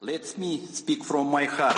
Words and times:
Let 0.00 0.38
me 0.38 0.60
speak 0.72 1.04
from 1.04 1.28
my 1.28 1.44
heart. 1.44 1.76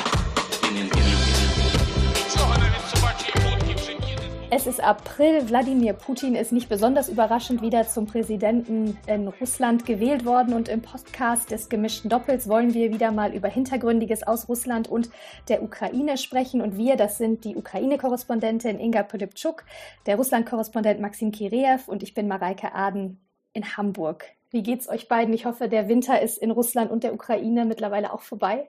Es 4.50 4.66
ist 4.66 4.78
April. 4.84 5.48
Wladimir 5.48 5.94
Putin 5.94 6.34
ist 6.34 6.52
nicht 6.52 6.68
besonders 6.68 7.08
überraschend 7.08 7.62
wieder 7.62 7.88
zum 7.88 8.04
Präsidenten 8.04 8.98
in 9.06 9.28
Russland 9.28 9.86
gewählt 9.86 10.26
worden. 10.26 10.52
Und 10.52 10.68
im 10.68 10.82
Podcast 10.82 11.50
des 11.50 11.70
gemischten 11.70 12.10
Doppels 12.10 12.46
wollen 12.46 12.74
wir 12.74 12.92
wieder 12.92 13.10
mal 13.10 13.34
über 13.34 13.48
Hintergründiges 13.48 14.22
aus 14.22 14.50
Russland 14.50 14.86
und 14.86 15.08
der 15.48 15.62
Ukraine 15.62 16.18
sprechen. 16.18 16.60
Und 16.60 16.76
wir, 16.76 16.96
das 16.96 17.16
sind 17.16 17.46
die 17.46 17.56
Ukraine-Korrespondentin 17.56 18.78
Inga 18.78 19.02
Polypczuk, 19.02 19.64
der 20.04 20.16
Russland-Korrespondent 20.16 21.00
Maxim 21.00 21.32
Kireev 21.32 21.88
und 21.88 22.02
ich 22.02 22.12
bin 22.12 22.28
Mareike 22.28 22.74
Aden 22.74 23.18
in 23.54 23.78
Hamburg. 23.78 24.26
Wie 24.52 24.64
geht's 24.64 24.88
euch 24.88 25.06
beiden? 25.06 25.32
Ich 25.32 25.46
hoffe, 25.46 25.68
der 25.68 25.88
Winter 25.88 26.20
ist 26.20 26.36
in 26.36 26.50
Russland 26.50 26.90
und 26.90 27.04
der 27.04 27.14
Ukraine 27.14 27.64
mittlerweile 27.64 28.12
auch 28.12 28.22
vorbei. 28.22 28.68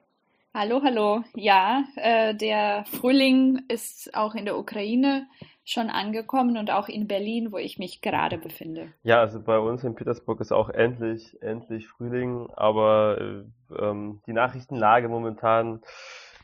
Hallo, 0.54 0.82
hallo. 0.84 1.24
Ja, 1.34 1.86
äh, 1.96 2.36
der 2.36 2.86
Frühling 2.86 3.64
ist 3.68 4.14
auch 4.14 4.36
in 4.36 4.46
der 4.46 4.60
Ukraine 4.60 5.26
schon 5.64 5.90
angekommen 5.90 6.58
und 6.58 6.70
auch 6.70 6.88
in 6.88 7.08
Berlin, 7.08 7.52
wo 7.52 7.58
ich 7.58 7.80
mich 7.80 8.02
gerade 8.02 8.38
befinde. 8.38 8.94
Ja, 9.02 9.22
also 9.22 9.42
bei 9.42 9.58
uns 9.58 9.84
in 9.84 9.96
Petersburg 9.96 10.40
ist 10.40 10.52
auch 10.52 10.70
endlich, 10.70 11.42
endlich 11.42 11.88
Frühling, 11.88 12.48
aber 12.56 13.18
äh, 13.20 13.84
ähm, 13.84 14.22
die 14.28 14.34
Nachrichtenlage 14.34 15.10
momentan 15.10 15.82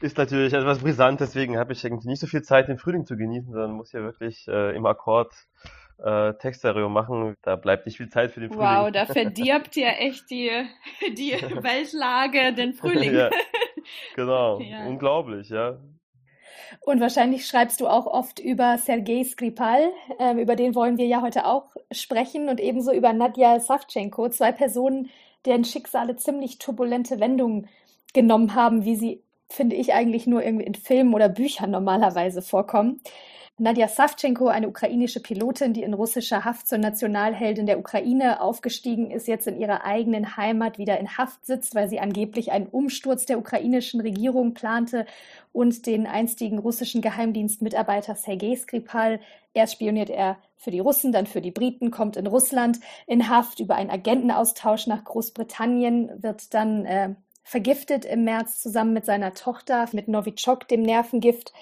ist 0.01 0.17
natürlich 0.17 0.53
etwas 0.53 0.79
brisant, 0.79 1.19
deswegen 1.19 1.59
habe 1.59 1.73
ich 1.73 1.83
irgendwie 1.83 2.07
nicht 2.07 2.21
so 2.21 2.27
viel 2.27 2.41
Zeit, 2.41 2.69
den 2.69 2.79
Frühling 2.79 3.05
zu 3.05 3.17
genießen, 3.17 3.51
sondern 3.51 3.73
muss 3.73 3.91
ja 3.91 4.01
wirklich 4.01 4.47
äh, 4.47 4.75
im 4.75 4.85
Akkord 4.87 5.31
äh, 6.03 6.33
Textstereo 6.35 6.89
machen. 6.89 7.35
Da 7.41 7.55
bleibt 7.55 7.85
nicht 7.85 7.97
viel 7.97 8.09
Zeit 8.09 8.31
für 8.31 8.39
den 8.39 8.49
Frühling. 8.49 8.65
Wow, 8.65 8.91
da 8.91 9.05
verdirbt 9.05 9.75
ihr 9.77 9.93
echt 9.99 10.29
die, 10.29 10.51
die 11.15 11.31
Weltlage, 11.63 12.53
den 12.53 12.73
Frühling. 12.73 13.15
ja, 13.15 13.29
genau, 14.15 14.59
ja. 14.59 14.85
unglaublich, 14.85 15.49
ja. 15.49 15.77
Und 16.81 16.99
wahrscheinlich 16.99 17.45
schreibst 17.45 17.81
du 17.81 17.87
auch 17.87 18.05
oft 18.05 18.39
über 18.39 18.77
Sergei 18.77 19.23
Skripal, 19.23 19.91
ähm, 20.19 20.37
über 20.37 20.55
den 20.55 20.75
wollen 20.75 20.97
wir 20.97 21.05
ja 21.05 21.21
heute 21.21 21.45
auch 21.45 21.75
sprechen, 21.91 22.49
und 22.49 22.59
ebenso 22.59 22.91
über 22.91 23.13
Nadja 23.13 23.59
Savchenko, 23.59 24.29
zwei 24.29 24.51
Personen, 24.51 25.09
deren 25.45 25.63
Schicksale 25.63 26.15
ziemlich 26.17 26.57
turbulente 26.57 27.19
Wendungen 27.19 27.67
genommen 28.13 28.55
haben, 28.55 28.83
wie 28.85 28.95
sie, 28.95 29.23
finde 29.49 29.75
ich, 29.75 29.93
eigentlich 29.93 30.27
nur 30.27 30.43
irgendwie 30.43 30.65
in 30.65 30.75
Filmen 30.75 31.13
oder 31.13 31.29
Büchern 31.29 31.71
normalerweise 31.71 32.41
vorkommen. 32.41 33.01
Nadja 33.59 33.87
Savchenko, 33.87 34.49
eine 34.49 34.67
ukrainische 34.67 35.19
Pilotin, 35.19 35.73
die 35.73 35.81
in 35.81 35.95
russischer 35.95 36.45
Haft 36.45 36.67
zur 36.67 36.77
Nationalheldin 36.77 37.65
der 37.65 37.79
Ukraine 37.79 38.39
aufgestiegen 38.39 39.09
ist, 39.09 39.27
jetzt 39.27 39.47
in 39.47 39.59
ihrer 39.59 39.83
eigenen 39.83 40.37
Heimat 40.37 40.77
wieder 40.77 40.99
in 40.99 41.17
Haft 41.17 41.43
sitzt, 41.43 41.73
weil 41.73 41.89
sie 41.89 41.99
angeblich 41.99 42.51
einen 42.51 42.67
Umsturz 42.67 43.25
der 43.25 43.39
ukrainischen 43.39 43.99
Regierung 43.99 44.53
plante 44.53 45.07
und 45.53 45.87
den 45.87 46.05
einstigen 46.05 46.59
russischen 46.59 47.01
Geheimdienstmitarbeiter 47.01 48.13
Sergei 48.13 48.55
Skripal. 48.55 49.19
Erst 49.55 49.73
spioniert 49.73 50.11
er 50.11 50.37
für 50.55 50.69
die 50.69 50.79
Russen, 50.79 51.11
dann 51.11 51.25
für 51.25 51.41
die 51.41 51.49
Briten, 51.49 51.89
kommt 51.89 52.15
in 52.15 52.27
Russland 52.27 52.79
in 53.07 53.27
Haft 53.27 53.59
über 53.59 53.73
einen 53.73 53.89
Agentenaustausch 53.89 54.85
nach 54.85 55.03
Großbritannien, 55.03 56.21
wird 56.21 56.53
dann 56.53 56.85
äh, 56.85 57.15
vergiftet 57.43 58.05
im 58.05 58.23
März 58.23 58.61
zusammen 58.61 58.93
mit 58.93 59.05
seiner 59.05 59.33
Tochter 59.33 59.87
mit 59.93 60.07
Novichok, 60.07 60.67
dem 60.67 60.83
Nervengift. 60.83 61.53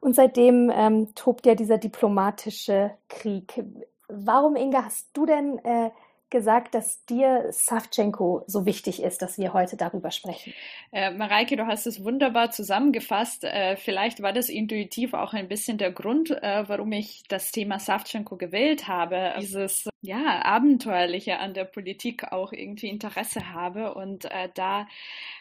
Und 0.00 0.14
seitdem 0.14 0.70
ähm, 0.74 1.14
tobt 1.14 1.46
ja 1.46 1.54
dieser 1.54 1.78
diplomatische 1.78 2.92
Krieg. 3.08 3.64
Warum, 4.08 4.56
Inga, 4.56 4.84
hast 4.84 5.08
du 5.12 5.26
denn 5.26 5.58
äh, 5.64 5.90
gesagt, 6.30 6.74
dass 6.74 7.04
dir 7.06 7.46
Savchenko 7.50 8.44
so 8.46 8.66
wichtig 8.66 9.02
ist, 9.02 9.22
dass 9.22 9.38
wir 9.38 9.54
heute 9.54 9.76
darüber 9.76 10.10
sprechen. 10.10 10.52
Äh, 10.92 11.10
Mareike, 11.10 11.56
du 11.56 11.66
hast 11.66 11.86
es 11.86 12.04
wunderbar 12.04 12.50
zusammengefasst. 12.50 13.44
Äh, 13.44 13.76
vielleicht 13.76 14.22
war 14.22 14.32
das 14.32 14.48
intuitiv 14.48 15.14
auch 15.14 15.32
ein 15.32 15.48
bisschen 15.48 15.78
der 15.78 15.90
Grund, 15.90 16.30
äh, 16.30 16.68
warum 16.68 16.92
ich 16.92 17.22
das 17.28 17.50
Thema 17.50 17.78
Savchenko 17.78 18.36
gewählt 18.36 18.88
habe. 18.88 19.34
Dieses 19.40 19.88
ja, 20.00 20.44
Abenteuerliche 20.44 21.38
an 21.38 21.54
der 21.54 21.64
Politik 21.64 22.32
auch 22.32 22.52
irgendwie 22.52 22.88
Interesse 22.88 23.52
habe. 23.52 23.94
Und 23.94 24.26
äh, 24.26 24.48
da 24.54 24.86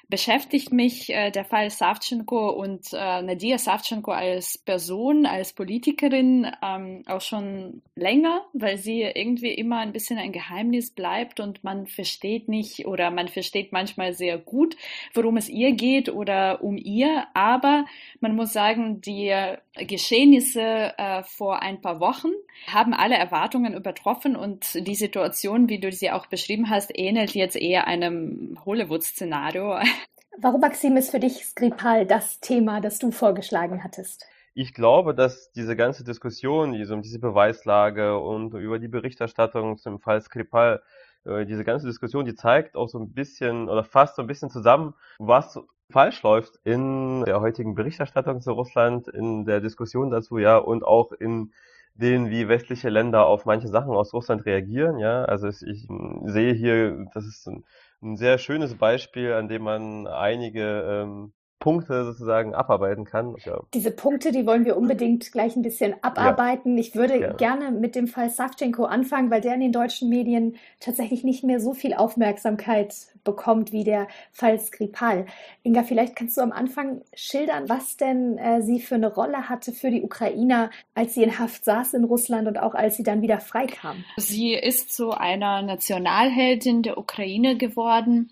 beschäftigt 0.10 0.72
mich 0.72 1.10
äh, 1.10 1.32
der 1.32 1.44
Fall 1.44 1.70
Savchenko 1.70 2.50
und 2.50 2.88
äh, 2.94 3.22
Nadia 3.22 3.58
Savchenko 3.58 4.12
als 4.12 4.58
Person, 4.58 5.26
als 5.26 5.54
Politikerin 5.54 6.50
ähm, 6.64 7.04
auch 7.08 7.22
schon 7.22 7.82
länger, 7.96 8.46
weil 8.54 8.78
sie 8.78 9.02
irgendwie 9.02 9.54
immer 9.54 9.80
ein 9.80 9.92
bisschen 9.92 10.18
ein 10.18 10.32
Geheimnis 10.32 10.92
bleibt 10.92 11.40
und 11.40 11.64
man 11.64 11.88
versteht 11.88 12.48
nicht 12.48 12.88
oder 12.88 13.12
man 13.12 13.28
versteht 13.28 13.74
manchmal 13.74 14.14
sehr 14.14 14.38
gut, 14.38 14.78
worum 15.14 15.36
es 15.36 15.50
ihr 15.50 15.74
geht 15.74 16.10
oder 16.10 16.64
um 16.64 16.78
ihr. 16.78 17.28
Aber 17.34 17.86
man 18.22 18.36
muss 18.36 18.54
sagen, 18.54 19.02
die 19.02 19.34
Geschehnisse 19.76 20.94
äh, 20.98 21.24
vor 21.24 21.62
ein 21.62 21.82
paar 21.82 22.00
Wochen 22.00 22.30
haben 22.66 22.94
alle 22.94 23.16
Erwartungen 23.16 23.74
übertroffen 23.74 24.36
und 24.36 24.47
die 24.74 24.96
Situation, 24.96 25.70
wie 25.70 25.80
du 25.80 25.92
sie 25.92 26.12
auch 26.12 26.28
beschrieben 26.28 26.70
hast, 26.70 26.92
ähnelt 26.98 27.32
jetzt 27.36 27.56
eher 27.56 27.88
einem 27.88 28.58
Hollywood-Szenario. 28.66 29.80
Warum, 30.40 30.62
Maxim, 30.62 30.98
ist 30.98 31.12
für 31.12 31.20
dich 31.20 31.46
Skripal 31.46 32.06
das 32.06 32.40
Thema, 32.40 32.80
das 32.80 33.00
du 33.00 33.12
vorgeschlagen 33.12 33.84
hattest? 33.84 34.26
Ich 34.54 34.74
glaube, 34.74 35.14
dass 35.14 35.52
diese 35.52 35.76
ganze 35.76 36.04
Diskussion, 36.04 36.74
diese, 36.74 36.94
um 36.94 37.02
diese 37.02 37.20
Beweislage 37.20 38.20
und 38.20 38.54
über 38.54 38.80
die 38.80 38.88
Berichterstattung 38.88 39.78
zum 39.78 40.00
Fall 40.00 40.22
Skripal, 40.22 40.82
äh, 41.26 41.46
diese 41.46 41.64
ganze 41.64 41.86
Diskussion, 41.88 42.26
die 42.26 42.36
zeigt 42.36 42.76
auch 42.76 42.90
so 42.90 43.00
ein 43.00 43.14
bisschen 43.14 43.70
oder 43.70 43.84
fasst 43.84 44.16
so 44.16 44.22
ein 44.22 44.28
bisschen 44.28 44.50
zusammen, 44.50 44.94
was 45.20 45.60
falsch 45.90 46.22
läuft 46.24 46.60
in 46.64 47.24
der 47.26 47.40
heutigen 47.42 47.76
Berichterstattung 47.76 48.42
zu 48.42 48.52
Russland, 48.52 49.08
in 49.08 49.46
der 49.46 49.62
Diskussion 49.62 50.10
dazu, 50.10 50.38
ja, 50.38 50.58
und 50.58 50.84
auch 50.84 51.12
in 51.12 51.54
denen, 51.98 52.30
wie 52.30 52.48
westliche 52.48 52.90
Länder 52.90 53.26
auf 53.28 53.46
manche 53.46 53.68
Sachen 53.68 53.92
aus 53.92 54.14
Russland 54.14 54.46
reagieren, 54.46 54.98
ja. 55.00 55.26
Also 55.26 55.48
ich, 55.48 55.62
ich 55.64 55.88
sehe 56.26 56.54
hier, 56.54 57.06
das 57.14 57.26
ist 57.26 57.48
ein, 57.48 57.66
ein, 58.02 58.18
sehr 58.18 58.38
schönes 58.38 58.78
Beispiel, 58.78 59.34
an 59.34 59.48
dem 59.48 59.64
man 59.64 60.08
einige 60.08 61.04
ähm, 61.04 61.34
Punkte 61.60 62.06
sozusagen 62.06 62.54
abarbeiten 62.54 63.04
kann. 63.04 63.36
Ja. 63.44 63.62
Diese 63.74 63.92
Punkte, 63.92 64.32
die 64.32 64.46
wollen 64.46 64.66
wir 64.66 64.78
unbedingt 64.78 65.32
gleich 65.32 65.56
ein 65.56 65.64
bisschen 65.64 65.96
abarbeiten. 66.04 66.76
Ja. 66.76 66.82
Ich 66.82 66.96
würde 66.96 67.20
ja. 67.20 67.34
gerne 67.34 67.72
mit 67.72 67.96
dem 67.96 68.08
Fall 68.08 68.30
Savchenko 68.30 68.86
anfangen, 68.86 69.32
weil 69.32 69.42
der 69.42 69.56
in 69.56 69.62
den 69.62 69.72
deutschen 69.72 70.10
Medien 70.10 70.58
tatsächlich 70.80 71.24
nicht 71.24 71.44
mehr 71.44 71.60
so 71.60 71.74
viel 71.74 71.94
Aufmerksamkeit 71.94 72.94
bekommt 73.24 73.72
wie 73.72 73.84
der 73.84 74.08
Fall 74.32 74.60
Skripal. 74.60 75.26
Inga, 75.64 75.84
vielleicht 75.84 76.16
kannst 76.16 76.38
du 76.38 76.42
am 76.42 76.52
Anfang 76.52 77.02
schildern, 77.14 77.68
was 77.68 77.98
denn 77.98 78.38
äh, 78.38 78.62
sie 78.62 78.80
für 78.80 78.96
eine 78.96 79.14
Rolle 79.14 79.50
hatte 79.50 79.72
für 79.72 79.90
die 79.90 80.04
Ukrainer, 80.04 80.70
als 80.94 81.16
sie 81.16 81.24
in 81.24 81.40
Haft 81.40 81.66
saß 81.66 81.96
in 81.96 82.04
Russland 82.04 82.48
und 82.48 82.58
auch 82.60 82.76
als 82.76 82.98
sie 82.98 83.04
dann 83.04 83.22
wieder 83.22 83.40
freikam. 83.40 84.04
Sie 84.18 84.54
ist 84.54 84.96
zu 84.96 85.12
einer 85.12 85.64
Nationalheldin 85.64 86.84
der 86.84 86.98
Ukraine 86.98 87.58
geworden 87.58 88.32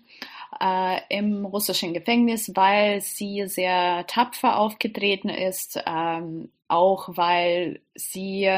äh, 0.60 1.00
im 1.08 1.44
russischen 1.44 1.94
Gefängnis, 1.94 2.52
weil 2.54 3.00
sie 3.00 3.46
sehr 3.46 4.06
tapfer 4.06 4.58
aufgetreten 4.58 5.28
ist, 5.28 5.82
ähm, 5.86 6.50
auch 6.68 7.08
weil 7.16 7.80
sie 7.94 8.50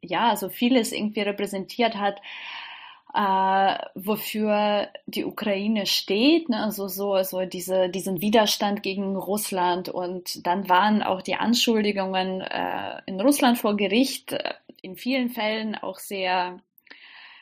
ja 0.00 0.36
so 0.36 0.48
vieles 0.48 0.92
irgendwie 0.92 1.20
repräsentiert 1.20 1.96
hat, 1.96 2.20
äh, 3.14 3.78
wofür 3.94 4.88
die 5.06 5.24
Ukraine 5.24 5.86
steht, 5.86 6.48
ne? 6.48 6.64
also 6.64 6.88
so, 6.88 7.22
so 7.22 7.44
diese, 7.44 7.88
diesen 7.88 8.20
Widerstand 8.20 8.82
gegen 8.82 9.16
Russland 9.16 9.88
und 9.88 10.44
dann 10.46 10.68
waren 10.68 11.02
auch 11.02 11.22
die 11.22 11.36
Anschuldigungen 11.36 12.40
äh, 12.40 13.00
in 13.06 13.20
Russland 13.20 13.58
vor 13.58 13.76
Gericht 13.76 14.32
äh, 14.32 14.54
in 14.82 14.96
vielen 14.96 15.30
Fällen 15.30 15.76
auch 15.76 15.98
sehr 16.00 16.58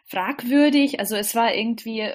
fragwürdig. 0.04 1.00
Also 1.00 1.16
es 1.16 1.34
war 1.34 1.54
irgendwie 1.54 2.10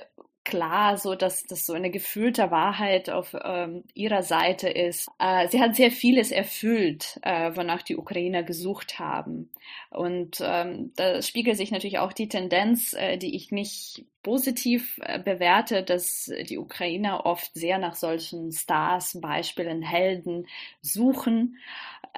klar, 0.48 0.98
so 0.98 1.14
dass 1.14 1.44
das 1.44 1.66
so 1.66 1.74
eine 1.74 1.92
gefühlte 1.92 2.52
Wahrheit 2.52 3.10
auf 3.10 3.36
ähm, 3.44 3.84
ihrer 3.94 4.24
Seite 4.24 4.70
ist. 4.70 5.10
Äh, 5.20 5.50
sie 5.50 5.60
hat 5.60 5.76
sehr 5.76 5.92
vieles 5.92 6.32
erfüllt, 6.32 7.20
äh, 7.22 7.52
wonach 7.54 7.82
die 7.82 7.98
Ukrainer 7.98 8.44
gesucht 8.44 8.98
haben. 8.98 9.50
Und 9.90 10.42
ähm, 10.42 10.94
da 10.96 11.22
spiegelt 11.22 11.58
sich 11.58 11.72
natürlich 11.72 12.00
auch 12.00 12.14
die 12.14 12.30
Tendenz, 12.30 12.94
äh, 12.94 13.18
die 13.18 13.36
ich 13.36 13.52
nicht 13.52 14.06
positiv 14.24 15.00
äh, 15.04 15.20
bewerte, 15.20 15.84
dass 15.84 16.32
die 16.50 16.58
Ukrainer 16.58 17.26
oft 17.26 17.54
sehr 17.54 17.78
nach 17.78 17.96
solchen 17.96 18.54
Stars, 18.54 19.20
Beispielen, 19.20 19.82
Helden 19.82 20.48
suchen 20.82 21.58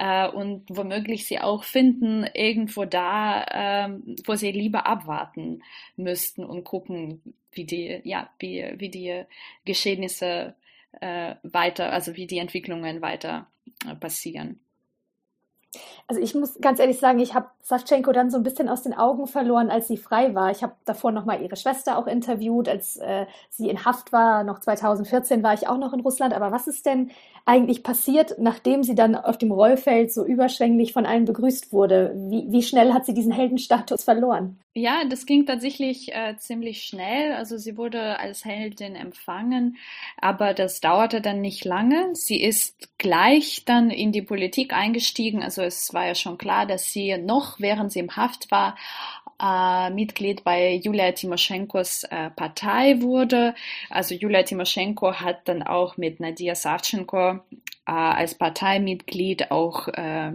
äh, 0.00 0.26
und 0.28 0.64
womöglich 0.70 1.26
sie 1.26 1.40
auch 1.40 1.62
finden 1.62 2.24
irgendwo 2.32 2.86
da, 2.86 3.86
äh, 3.86 3.90
wo 4.24 4.34
sie 4.34 4.50
lieber 4.50 4.86
abwarten 4.86 5.62
müssten 5.96 6.42
und 6.42 6.64
gucken, 6.64 7.22
wie 7.52 7.64
die, 7.64 8.00
ja, 8.04 8.30
wie, 8.38 8.64
wie 8.78 8.88
die 8.88 9.24
Geschehnisse 9.66 10.54
äh, 11.02 11.34
weiter, 11.42 11.92
also 11.92 12.16
wie 12.16 12.26
die 12.26 12.38
Entwicklungen 12.38 13.02
weiter 13.02 13.50
äh, 13.86 13.94
passieren. 13.94 14.60
Also 16.10 16.20
ich 16.20 16.34
muss 16.34 16.60
ganz 16.60 16.80
ehrlich 16.80 16.98
sagen, 16.98 17.20
ich 17.20 17.34
habe 17.34 17.46
Savchenko 17.62 18.10
dann 18.10 18.32
so 18.32 18.36
ein 18.36 18.42
bisschen 18.42 18.68
aus 18.68 18.82
den 18.82 18.94
Augen 18.94 19.28
verloren, 19.28 19.70
als 19.70 19.86
sie 19.86 19.96
frei 19.96 20.34
war. 20.34 20.50
Ich 20.50 20.64
habe 20.64 20.72
davor 20.84 21.12
nochmal 21.12 21.40
ihre 21.40 21.54
Schwester 21.54 21.96
auch 21.96 22.08
interviewt, 22.08 22.68
als 22.68 22.96
äh, 22.96 23.26
sie 23.48 23.68
in 23.68 23.84
Haft 23.84 24.12
war. 24.12 24.42
Noch 24.42 24.58
2014 24.58 25.44
war 25.44 25.54
ich 25.54 25.68
auch 25.68 25.78
noch 25.78 25.92
in 25.92 26.00
Russland. 26.00 26.34
Aber 26.34 26.50
was 26.50 26.66
ist 26.66 26.84
denn 26.84 27.12
eigentlich 27.44 27.84
passiert, 27.84 28.36
nachdem 28.38 28.82
sie 28.82 28.96
dann 28.96 29.14
auf 29.14 29.38
dem 29.38 29.52
Rollfeld 29.52 30.12
so 30.12 30.24
überschwänglich 30.24 30.92
von 30.92 31.06
allen 31.06 31.26
begrüßt 31.26 31.72
wurde? 31.72 32.12
Wie, 32.16 32.46
wie 32.50 32.62
schnell 32.64 32.92
hat 32.92 33.06
sie 33.06 33.14
diesen 33.14 33.30
Heldenstatus 33.30 34.02
verloren? 34.02 34.58
Ja, 34.74 35.02
das 35.08 35.26
ging 35.26 35.46
tatsächlich 35.46 36.14
äh, 36.14 36.36
ziemlich 36.38 36.82
schnell. 36.84 37.32
Also 37.32 37.56
sie 37.56 37.76
wurde 37.76 38.18
als 38.20 38.44
Heldin 38.44 38.94
empfangen, 38.94 39.76
aber 40.20 40.54
das 40.54 40.80
dauerte 40.80 41.20
dann 41.20 41.40
nicht 41.40 41.64
lange. 41.64 42.10
Sie 42.14 42.40
ist 42.40 42.88
gleich 42.98 43.64
dann 43.64 43.90
in 43.90 44.12
die 44.12 44.22
Politik 44.22 44.72
eingestiegen. 44.72 45.42
Also 45.42 45.62
es 45.62 45.92
war 45.92 45.99
ja 46.06 46.14
schon 46.14 46.38
klar, 46.38 46.66
dass 46.66 46.92
sie 46.92 47.16
noch, 47.18 47.60
während 47.60 47.92
sie 47.92 48.00
im 48.00 48.16
Haft 48.16 48.50
war, 48.50 48.76
äh, 49.40 49.90
Mitglied 49.90 50.44
bei 50.44 50.74
Julia 50.74 51.12
Timoschenkos 51.12 52.04
äh, 52.04 52.30
Partei 52.30 53.00
wurde. 53.00 53.54
Also 53.88 54.14
Julia 54.14 54.42
Timoschenko 54.42 55.14
hat 55.14 55.48
dann 55.48 55.62
auch 55.62 55.96
mit 55.96 56.20
Nadia 56.20 56.54
Savchenko 56.54 57.40
äh, 57.86 57.92
als 57.92 58.34
Parteimitglied 58.34 59.50
auch 59.50 59.88
äh, 59.88 60.32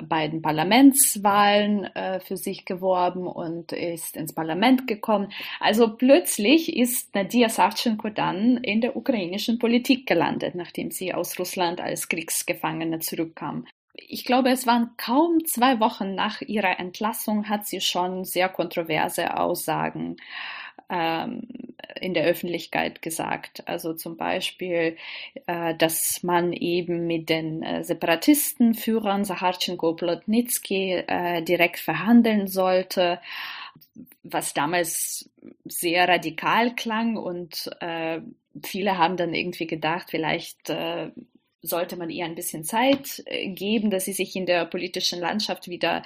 bei 0.00 0.28
den 0.28 0.42
Parlamentswahlen 0.42 1.84
äh, 1.94 2.20
für 2.20 2.36
sich 2.36 2.64
geworben 2.64 3.26
und 3.26 3.72
ist 3.72 4.16
ins 4.16 4.32
Parlament 4.32 4.86
gekommen. 4.86 5.32
Also 5.60 5.96
plötzlich 5.96 6.76
ist 6.76 7.14
Nadia 7.14 7.48
Savchenko 7.48 8.10
dann 8.10 8.58
in 8.58 8.80
der 8.80 8.96
ukrainischen 8.96 9.58
Politik 9.58 10.06
gelandet, 10.06 10.54
nachdem 10.54 10.90
sie 10.90 11.12
aus 11.12 11.38
Russland 11.38 11.80
als 11.80 12.08
Kriegsgefangene 12.08 13.00
zurückkam. 13.00 13.66
Ich 14.06 14.24
glaube, 14.24 14.50
es 14.50 14.66
waren 14.66 14.90
kaum 14.96 15.44
zwei 15.44 15.80
Wochen 15.80 16.14
nach 16.14 16.40
ihrer 16.40 16.78
Entlassung, 16.78 17.48
hat 17.48 17.66
sie 17.66 17.80
schon 17.80 18.24
sehr 18.24 18.48
kontroverse 18.48 19.36
Aussagen 19.36 20.16
ähm, 20.88 21.42
in 22.00 22.14
der 22.14 22.24
Öffentlichkeit 22.24 23.02
gesagt. 23.02 23.66
Also 23.66 23.94
zum 23.94 24.16
Beispiel, 24.16 24.96
äh, 25.46 25.74
dass 25.74 26.22
man 26.22 26.52
eben 26.52 27.06
mit 27.06 27.28
den 27.28 27.62
äh, 27.62 27.84
Separatistenführern 27.84 29.24
Saharchenko 29.24 29.94
Plotnitsky 29.94 31.04
äh, 31.06 31.42
direkt 31.42 31.80
verhandeln 31.80 32.46
sollte, 32.46 33.20
was 34.22 34.54
damals 34.54 35.30
sehr 35.64 36.08
radikal 36.08 36.74
klang 36.74 37.16
und 37.16 37.70
äh, 37.80 38.20
viele 38.64 38.98
haben 38.98 39.16
dann 39.16 39.34
irgendwie 39.34 39.66
gedacht, 39.66 40.08
vielleicht 40.10 40.70
äh, 40.70 41.10
sollte 41.62 41.96
man 41.96 42.10
ihr 42.10 42.24
ein 42.24 42.34
bisschen 42.34 42.64
Zeit 42.64 43.22
äh, 43.26 43.48
geben, 43.48 43.90
dass 43.90 44.04
sie 44.04 44.12
sich 44.12 44.36
in 44.36 44.46
der 44.46 44.64
politischen 44.64 45.20
Landschaft 45.20 45.68
wieder 45.68 46.02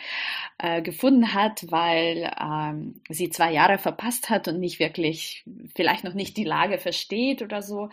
äh, 0.58 0.81
gefunden 0.82 1.34
hat, 1.34 1.70
weil 1.70 2.31
ähm, 2.40 3.00
sie 3.08 3.31
zwei 3.31 3.52
Jahre 3.52 3.78
verpasst 3.78 4.31
hat 4.31 4.49
und 4.49 4.60
nicht 4.60 4.78
wirklich, 4.78 5.44
vielleicht 5.75 6.04
noch 6.04 6.14
nicht 6.14 6.37
die 6.37 6.44
Lage 6.44 6.78
versteht 6.78 7.43
oder 7.43 7.62
so. 7.62 7.90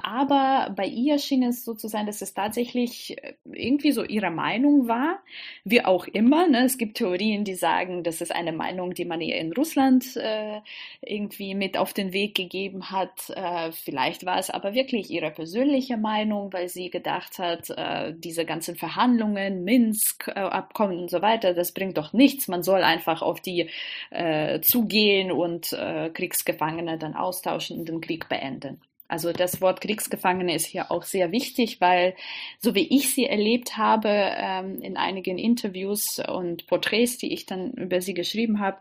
Aber 0.00 0.72
bei 0.76 0.86
ihr 0.86 1.18
schien 1.18 1.42
es 1.42 1.64
so 1.64 1.74
zu 1.74 1.88
sein, 1.88 2.06
dass 2.06 2.22
es 2.22 2.32
tatsächlich 2.32 3.18
äh, 3.22 3.34
irgendwie 3.44 3.90
so 3.90 4.04
ihre 4.04 4.30
Meinung 4.30 4.86
war, 4.86 5.18
wie 5.64 5.84
auch 5.84 6.06
immer. 6.06 6.46
Ne? 6.46 6.64
Es 6.64 6.78
gibt 6.78 6.98
Theorien, 6.98 7.42
die 7.42 7.56
sagen, 7.56 8.04
das 8.04 8.20
ist 8.20 8.32
eine 8.32 8.52
Meinung, 8.52 8.94
die 8.94 9.04
man 9.04 9.20
ihr 9.20 9.36
in 9.36 9.52
Russland 9.52 10.16
äh, 10.16 10.60
irgendwie 11.02 11.56
mit 11.56 11.76
auf 11.76 11.92
den 11.92 12.12
Weg 12.12 12.36
gegeben 12.36 12.92
hat. 12.92 13.30
Äh, 13.30 13.72
vielleicht 13.72 14.24
war 14.24 14.38
es 14.38 14.50
aber 14.50 14.72
wirklich 14.72 15.10
ihre 15.10 15.32
persönliche 15.32 15.96
Meinung, 15.96 16.52
weil 16.52 16.68
sie 16.68 16.90
gedacht 16.90 17.40
hat, 17.40 17.68
äh, 17.70 18.14
diese 18.16 18.44
ganzen 18.44 18.76
Verhandlungen, 18.76 19.64
Minsk, 19.64 20.28
äh, 20.28 20.48
und 20.78 21.10
so 21.10 21.22
weiter, 21.22 21.54
das 21.54 21.72
bringt 21.72 21.98
doch 21.98 22.12
nichts. 22.12 22.46
Man 22.46 22.62
soll 22.62 22.84
einfach 22.84 23.20
auf 23.20 23.40
die 23.40 23.68
äh, 24.10 24.60
zugehen 24.60 25.32
und 25.32 25.76
Kriegsgefangene 26.14 26.98
dann 26.98 27.14
austauschen 27.14 27.80
und 27.80 27.88
den 27.88 28.00
Krieg 28.00 28.28
beenden. 28.28 28.80
Also 29.08 29.32
das 29.32 29.62
Wort 29.62 29.80
Kriegsgefangene 29.80 30.54
ist 30.54 30.66
hier 30.66 30.90
auch 30.92 31.02
sehr 31.02 31.32
wichtig, 31.32 31.80
weil 31.80 32.14
so 32.58 32.74
wie 32.74 32.94
ich 32.94 33.14
sie 33.14 33.24
erlebt 33.24 33.78
habe 33.78 34.08
ähm, 34.10 34.82
in 34.82 34.98
einigen 34.98 35.38
Interviews 35.38 36.20
und 36.28 36.66
Porträts, 36.66 37.16
die 37.16 37.32
ich 37.32 37.46
dann 37.46 37.72
über 37.72 38.02
sie 38.02 38.14
geschrieben 38.14 38.60
habe, 38.60 38.78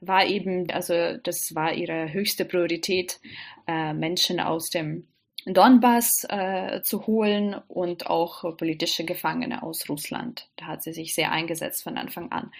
war 0.00 0.26
eben, 0.26 0.70
also 0.70 1.16
das 1.22 1.54
war 1.54 1.72
ihre 1.72 2.12
höchste 2.12 2.44
Priorität, 2.44 3.20
äh, 3.68 3.92
Menschen 3.92 4.40
aus 4.40 4.70
dem 4.70 5.06
Donbass 5.46 6.26
äh, 6.28 6.82
zu 6.82 7.06
holen 7.06 7.54
und 7.68 8.06
auch 8.08 8.56
politische 8.56 9.04
Gefangene 9.04 9.62
aus 9.62 9.88
Russland. 9.88 10.48
Da 10.56 10.66
hat 10.66 10.82
sie 10.82 10.92
sich 10.92 11.14
sehr 11.14 11.32
eingesetzt 11.32 11.82
von 11.82 11.96
Anfang 11.96 12.32
an. 12.32 12.50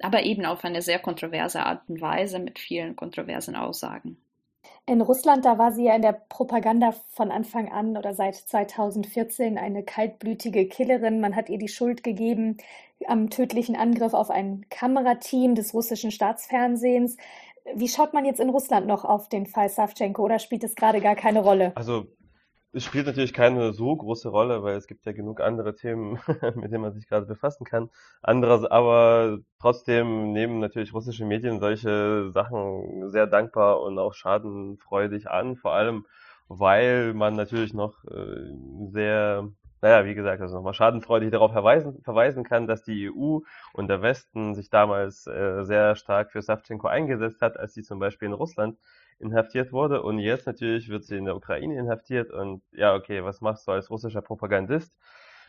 Aber 0.00 0.24
eben 0.24 0.44
auf 0.44 0.64
eine 0.64 0.82
sehr 0.82 0.98
kontroverse 0.98 1.64
Art 1.64 1.88
und 1.88 2.00
Weise 2.00 2.40
mit 2.40 2.58
vielen 2.58 2.96
kontroversen 2.96 3.54
Aussagen. 3.54 4.18
In 4.86 5.00
Russland, 5.00 5.46
da 5.46 5.56
war 5.56 5.72
sie 5.72 5.84
ja 5.84 5.96
in 5.96 6.02
der 6.02 6.12
Propaganda 6.12 6.92
von 7.12 7.30
Anfang 7.30 7.72
an 7.72 7.96
oder 7.96 8.12
seit 8.12 8.34
2014 8.34 9.56
eine 9.56 9.82
kaltblütige 9.82 10.68
Killerin. 10.68 11.20
Man 11.20 11.34
hat 11.34 11.48
ihr 11.48 11.56
die 11.56 11.68
Schuld 11.68 12.04
gegeben 12.04 12.58
am 13.06 13.30
tödlichen 13.30 13.76
Angriff 13.76 14.12
auf 14.12 14.30
ein 14.30 14.66
Kamerateam 14.68 15.54
des 15.54 15.72
russischen 15.72 16.10
Staatsfernsehens. 16.10 17.16
Wie 17.74 17.88
schaut 17.88 18.12
man 18.12 18.26
jetzt 18.26 18.40
in 18.40 18.50
Russland 18.50 18.86
noch 18.86 19.06
auf 19.06 19.30
den 19.30 19.46
Fall 19.46 19.70
Savchenko 19.70 20.22
oder 20.22 20.38
spielt 20.38 20.64
es 20.64 20.74
gerade 20.74 21.00
gar 21.00 21.14
keine 21.14 21.40
Rolle? 21.40 21.72
Also 21.76 22.06
es 22.74 22.84
spielt 22.84 23.06
natürlich 23.06 23.32
keine 23.32 23.72
so 23.72 23.94
große 23.94 24.28
Rolle, 24.28 24.62
weil 24.62 24.76
es 24.76 24.86
gibt 24.86 25.06
ja 25.06 25.12
genug 25.12 25.40
andere 25.40 25.76
Themen, 25.76 26.18
mit 26.56 26.72
denen 26.72 26.82
man 26.82 26.92
sich 26.92 27.06
gerade 27.06 27.26
befassen 27.26 27.64
kann. 27.64 27.90
Anderes, 28.20 28.64
aber 28.64 29.38
trotzdem 29.60 30.32
nehmen 30.32 30.58
natürlich 30.58 30.92
russische 30.92 31.24
Medien 31.24 31.60
solche 31.60 32.30
Sachen 32.32 33.08
sehr 33.10 33.26
dankbar 33.26 33.80
und 33.80 33.98
auch 33.98 34.14
schadenfreudig 34.14 35.30
an, 35.30 35.56
vor 35.56 35.72
allem 35.72 36.06
weil 36.48 37.14
man 37.14 37.36
natürlich 37.36 37.72
noch 37.72 38.04
äh, 38.04 38.52
sehr, 38.90 39.48
naja, 39.80 40.04
wie 40.04 40.14
gesagt, 40.14 40.42
also 40.42 40.56
nochmal 40.56 40.74
schadenfreudig 40.74 41.30
darauf 41.30 41.52
verweisen, 41.52 42.02
verweisen 42.02 42.44
kann, 42.44 42.66
dass 42.66 42.82
die 42.82 43.10
EU 43.10 43.38
und 43.72 43.88
der 43.88 44.02
Westen 44.02 44.54
sich 44.54 44.68
damals 44.68 45.26
äh, 45.26 45.64
sehr 45.64 45.96
stark 45.96 46.32
für 46.32 46.42
Savchenko 46.42 46.86
eingesetzt 46.88 47.40
hat, 47.40 47.56
als 47.56 47.72
sie 47.74 47.82
zum 47.82 47.98
Beispiel 47.98 48.26
in 48.26 48.34
Russland 48.34 48.78
inhaftiert 49.18 49.72
wurde 49.72 50.02
und 50.02 50.18
jetzt 50.18 50.46
natürlich 50.46 50.88
wird 50.88 51.04
sie 51.04 51.16
in 51.16 51.24
der 51.24 51.36
Ukraine 51.36 51.78
inhaftiert 51.78 52.32
und 52.32 52.62
ja, 52.72 52.94
okay, 52.94 53.24
was 53.24 53.40
machst 53.40 53.66
du 53.66 53.72
als 53.72 53.90
russischer 53.90 54.22
Propagandist? 54.22 54.92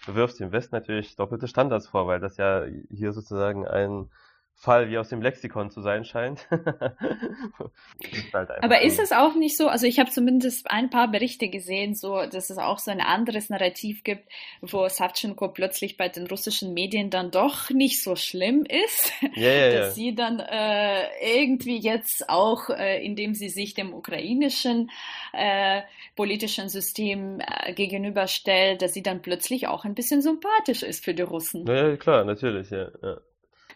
Du 0.05 0.15
wirfst 0.15 0.39
dem 0.39 0.51
Westen 0.51 0.75
natürlich 0.75 1.15
doppelte 1.15 1.47
Standards 1.47 1.87
vor, 1.87 2.07
weil 2.07 2.19
das 2.19 2.37
ja 2.37 2.65
hier 2.89 3.11
sozusagen 3.11 3.67
ein 3.67 4.09
Fall 4.57 4.89
wie 4.89 4.97
aus 4.97 5.09
dem 5.09 5.21
Lexikon 5.21 5.69
zu 5.69 5.81
sein 5.81 6.05
scheint. 6.05 6.47
ist 7.99 8.33
halt 8.33 8.49
Aber 8.63 8.81
ist 8.81 8.99
es 8.99 9.11
auch 9.11 9.35
nicht 9.35 9.57
so, 9.57 9.67
also 9.67 9.85
ich 9.85 9.99
habe 9.99 10.09
zumindest 10.09 10.71
ein 10.71 10.89
paar 10.89 11.11
Berichte 11.11 11.49
gesehen, 11.49 11.93
so 11.93 12.25
dass 12.25 12.49
es 12.49 12.57
auch 12.57 12.79
so 12.79 12.89
ein 12.89 13.01
anderes 13.01 13.49
Narrativ 13.49 14.03
gibt, 14.03 14.27
wo 14.61 14.87
Savchenko 14.87 15.49
plötzlich 15.49 15.97
bei 15.97 16.07
den 16.09 16.25
russischen 16.27 16.73
Medien 16.73 17.09
dann 17.09 17.31
doch 17.31 17.69
nicht 17.69 18.01
so 18.01 18.15
schlimm 18.15 18.65
ist, 18.65 19.11
ja, 19.35 19.51
ja, 19.51 19.69
dass 19.71 19.87
ja. 19.87 19.91
sie 19.91 20.15
dann 20.15 20.39
äh, 20.39 21.03
irgendwie 21.21 21.77
jetzt 21.77 22.29
auch, 22.29 22.69
äh, 22.69 23.05
indem 23.05 23.35
sie 23.35 23.49
sich 23.49 23.73
dem 23.73 23.93
ukrainischen 23.93 24.89
äh, 25.33 25.81
politischen 26.15 26.69
System 26.69 27.39
äh, 27.39 27.73
gegenüberstellt, 27.73 28.81
dass 28.81 28.93
sie 28.93 29.03
dann 29.03 29.21
plötzlich 29.21 29.67
auch 29.67 29.83
ein 29.83 29.95
bisschen 29.95 30.21
sympathisch 30.21 30.81
ist 30.81 31.03
für 31.03 31.13
die 31.13 31.23
Russen. 31.23 31.67
Ja, 31.67 31.97
klar, 31.97 32.23
natürlich, 32.23 32.69
ja. 32.69 32.87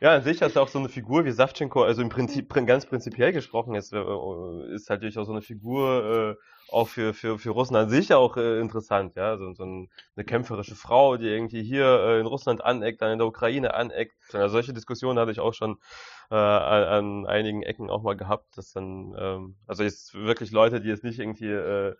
Ja. 0.01 0.15
An 0.15 0.23
sich 0.23 0.41
ist 0.41 0.57
auch 0.57 0.67
so 0.67 0.79
eine 0.79 0.89
Figur 0.89 1.25
wie 1.25 1.31
Savchenko, 1.31 1.83
also 1.83 2.01
im 2.01 2.09
Prinzip 2.09 2.53
ganz 2.65 2.85
prinzipiell 2.85 3.31
gesprochen 3.31 3.75
ist, 3.75 3.93
äh, 3.93 4.73
ist 4.73 4.89
halt 4.89 5.03
durchaus 5.03 5.27
so 5.27 5.33
eine 5.33 5.41
Figur 5.41 6.37
äh, 6.37 6.43
auch 6.71 6.87
für, 6.87 7.13
für, 7.13 7.39
für 7.39 7.49
Russen 7.51 7.75
an 7.75 7.89
sich 7.89 8.13
auch 8.13 8.37
äh, 8.37 8.59
interessant, 8.59 9.15
ja, 9.15 9.37
so, 9.37 9.53
so 9.53 9.63
ein, 9.63 9.89
eine 10.15 10.25
kämpferische 10.25 10.75
Frau, 10.75 11.17
die 11.17 11.27
irgendwie 11.27 11.63
hier 11.63 11.85
äh, 11.85 12.19
in 12.19 12.25
Russland 12.27 12.63
aneckt, 12.63 13.01
dann 13.01 13.11
in 13.11 13.19
der 13.19 13.27
Ukraine 13.27 13.73
aneckt. 13.73 14.15
Also 14.33 14.53
solche 14.53 14.73
Diskussionen 14.73 15.19
hatte 15.19 15.31
ich 15.31 15.39
auch 15.39 15.53
schon 15.53 15.77
äh, 16.31 16.35
an, 16.35 16.83
an 16.83 17.25
einigen 17.25 17.63
Ecken 17.63 17.89
auch 17.89 18.03
mal 18.03 18.15
gehabt, 18.15 18.57
dass 18.57 18.71
dann, 18.71 19.15
ähm, 19.17 19.55
also 19.67 19.83
jetzt 19.83 20.13
wirklich 20.13 20.51
Leute, 20.51 20.81
die 20.81 20.89
jetzt 20.89 21.03
nicht 21.03 21.19
irgendwie 21.19 21.51
äh, 21.51 21.95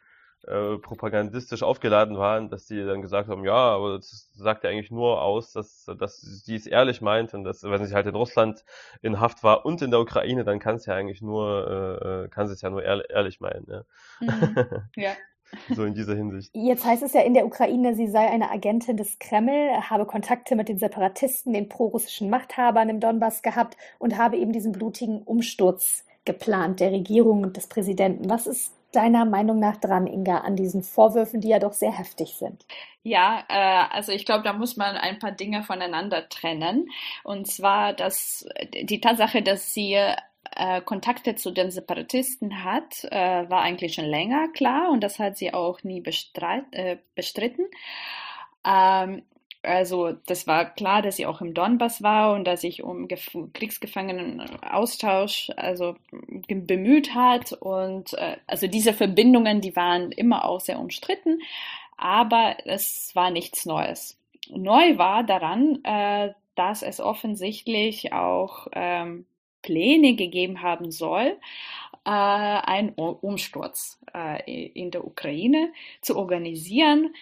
äh, 0.48 0.78
propagandistisch 0.78 1.64
aufgeladen 1.64 2.18
waren, 2.18 2.50
dass 2.50 2.66
die 2.66 2.84
dann 2.84 3.02
gesagt 3.02 3.28
haben, 3.30 3.44
ja, 3.44 3.54
aber 3.54 3.98
das 3.98 4.30
sagt 4.34 4.64
ja 4.64 4.70
eigentlich 4.70 4.92
nur 4.92 5.22
aus, 5.22 5.52
dass, 5.52 5.86
dass 6.00 6.22
sie 6.22 6.56
es 6.56 6.66
ehrlich 6.66 7.02
meint 7.02 7.34
und 7.34 7.44
dass, 7.44 7.64
wenn 7.64 7.86
sie 7.86 7.94
halt 7.94 8.08
in 8.08 8.16
Russland 8.16 8.64
in 9.02 9.20
Haft 9.20 9.44
war 9.44 9.66
und 9.66 9.82
in 9.82 9.92
der 9.92 10.00
Ukraine, 10.00 10.44
dann 10.44 10.60
kann 10.60 10.76
es 10.76 10.86
ja 10.86 10.96
eigentlich 10.96 11.22
nur, 11.22 12.02
äh, 12.02 12.26
äh 12.26 12.28
kann 12.30 12.48
sie 12.48 12.54
es 12.54 12.62
ja 12.62 12.70
nur 12.70 12.84
ehrlich, 12.84 13.08
ehrlich 13.10 13.40
meinen. 13.42 13.66
Ja. 13.68 13.84
Mhm. 14.22 14.56
ja. 14.96 15.12
So 15.70 15.84
in 15.84 15.96
dieser 15.96 16.16
Hinsicht. 16.16 16.52
Jetzt 16.54 16.86
heißt 16.86 17.02
es 17.02 17.14
ja 17.14 17.22
in 17.22 17.34
der 17.34 17.46
Ukraine, 17.46 17.96
sie 17.96 18.08
sei 18.08 18.28
eine 18.30 18.52
Agentin 18.52 18.98
des 18.98 19.18
Kreml, 19.20 19.72
habe 19.90 20.06
Kontakte 20.06 20.56
mit 20.56 20.70
den 20.70 20.78
Separatisten, 20.78 21.54
den 21.54 21.70
prorussischen 21.70 22.30
Machthabern 22.30 22.88
im 22.90 23.00
Donbass 23.00 23.42
gehabt 23.42 23.76
und 23.98 24.18
habe 24.18 24.38
eben 24.38 24.52
diesen 24.52 24.72
blutigen 24.72 25.24
Umsturz 25.24 26.06
geplant 26.24 26.80
der 26.80 26.92
Regierung 26.92 27.42
und 27.42 27.58
des 27.58 27.68
Präsidenten. 27.68 28.30
Was 28.30 28.46
ist 28.46 28.74
deiner 28.92 29.26
Meinung 29.26 29.60
nach 29.60 29.78
dran, 29.78 30.08
Inga, 30.08 30.40
an 30.40 30.56
diesen 30.56 30.84
Vorwürfen, 30.84 31.42
die 31.42 31.50
ja 31.50 31.60
doch 31.60 31.74
sehr 31.74 31.92
heftig 31.92 32.36
sind? 32.36 32.66
Ja, 33.04 33.44
äh, 33.48 33.96
also 33.96 34.12
ich 34.12 34.26
glaube, 34.26 34.44
da 34.44 34.54
muss 34.54 34.78
man 34.78 34.96
ein 34.98 35.20
paar 35.20 35.32
Dinge 35.32 35.64
voneinander 35.64 36.28
trennen. 36.30 36.90
Und 37.24 37.48
zwar, 37.48 37.94
dass 37.94 38.48
die 38.74 39.00
Tatsache, 39.00 39.42
dass 39.42 39.74
sie 39.74 39.98
äh, 40.56 40.82
Kontakte 40.82 41.36
zu 41.36 41.52
den 41.52 41.72
Separatisten 41.72 42.64
hat, 42.64 43.04
äh, 43.06 43.50
war 43.50 43.62
eigentlich 43.62 43.94
schon 43.94 44.06
länger 44.06 44.50
klar 44.50 44.92
und 44.92 45.02
das 45.02 45.20
hat 45.20 45.38
sie 45.38 45.54
auch 45.54 45.84
nie 45.84 46.04
äh, 46.04 46.98
bestritten. 47.16 47.66
Ähm, 48.66 49.24
also 49.62 50.14
das 50.26 50.48
war 50.48 50.74
klar, 50.74 51.02
dass 51.02 51.18
sie 51.18 51.26
auch 51.26 51.42
im 51.42 51.54
Donbass 51.54 52.02
war 52.02 52.34
und 52.34 52.46
dass 52.46 52.62
sich 52.62 52.82
um 52.84 53.08
Gef 53.08 53.36
Kriegsgefangenenaustausch 53.54 55.52
also 55.58 55.96
bemüht 56.48 57.14
hat 57.14 57.54
und 57.54 58.14
äh, 58.14 58.38
also 58.48 58.68
diese 58.68 58.94
Verbindungen, 58.94 59.62
die 59.62 59.76
waren 59.76 60.12
immer 60.12 60.46
auch 60.46 60.62
sehr 60.62 60.80
umstritten, 60.80 61.40
aber 61.98 62.58
es 62.66 63.12
war 63.16 63.32
nichts 63.32 63.66
Neues. 63.66 64.18
Neu 64.50 64.98
war 64.98 65.24
daran, 65.24 65.84
äh, 65.84 66.34
dass 66.56 66.82
es 66.82 67.00
offensichtlich 67.00 68.14
auch 68.14 68.68
ähm, 68.74 69.26
Pläne 69.62 70.16
gegeben 70.16 70.62
haben 70.62 70.92
soll, 70.92 71.38
äh, 72.06 72.10
einen 72.10 72.90
Umsturz 72.90 74.00
äh, 74.14 74.70
in 74.74 74.92
der 74.92 75.06
Ukraine 75.06 75.72
zu 76.02 76.18
organisieren. 76.18 77.14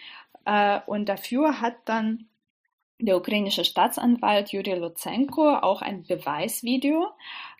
Äh, 0.48 0.80
und 0.86 1.10
dafür 1.10 1.62
hat 1.62 1.75
dann 1.86 2.27
der 3.00 3.18
ukrainische 3.18 3.63
Staatsanwalt 3.66 4.51
Juri 4.51 4.74
Luzenko 4.74 5.56
auch 5.58 5.84
ein 5.84 6.04
Beweisvideo 6.04 7.06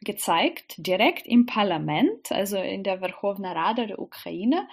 gezeigt, 0.02 0.76
direkt 0.78 1.28
im 1.28 1.46
Parlament, 1.46 2.32
also 2.32 2.58
in 2.58 2.84
der 2.84 3.00
Verkhovna 3.00 3.52
Rada 3.52 3.86
der 3.86 4.00
Ukraine. 4.00 4.68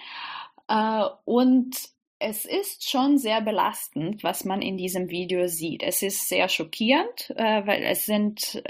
Äh, 0.67 1.03
und 1.25 1.75
es 2.17 2.45
ist 2.45 2.89
schon 2.89 3.17
sehr 3.17 3.41
belastend, 3.41 4.23
was 4.23 4.45
man 4.45 4.61
in 4.61 4.77
diesem 4.77 5.09
Video 5.09 5.47
sieht. 5.47 5.83
Es 5.83 6.01
ist 6.01 6.29
sehr 6.29 6.47
schockierend, 6.47 7.31
äh, 7.35 7.67
weil 7.67 7.83
es 7.83 8.05
sind 8.05 8.63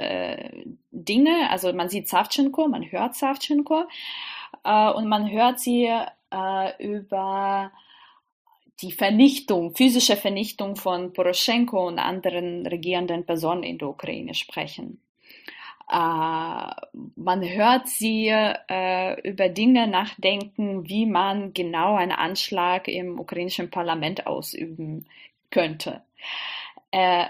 Dinge, 0.91 1.49
also 1.51 1.71
man 1.71 1.87
sieht 1.87 2.09
Savchenko, 2.09 2.67
man 2.67 2.91
hört 2.91 3.13
Savchenko 3.15 3.83
und 4.63 5.07
man 5.07 5.29
hört 5.29 5.59
sie 5.59 5.91
über 6.79 7.71
die 8.81 8.91
Vernichtung, 8.91 9.75
physische 9.75 10.17
Vernichtung 10.17 10.75
von 10.75 11.13
Poroschenko 11.13 11.87
und 11.87 11.99
anderen 11.99 12.65
regierenden 12.67 13.25
Personen 13.25 13.63
in 13.63 13.77
der 13.77 13.89
Ukraine 13.89 14.33
sprechen. 14.33 14.99
Äh, 15.89 16.71
man 17.15 17.41
hört 17.43 17.87
sie 17.87 18.27
äh, 18.27 19.21
über 19.21 19.49
Dinge 19.49 19.87
nachdenken, 19.87 20.89
wie 20.89 21.05
man 21.05 21.53
genau 21.53 21.95
einen 21.95 22.11
Anschlag 22.11 22.87
im 22.87 23.19
ukrainischen 23.19 23.69
Parlament 23.69 24.25
ausüben 24.25 25.05
könnte. 25.51 26.01
Äh, 26.91 27.25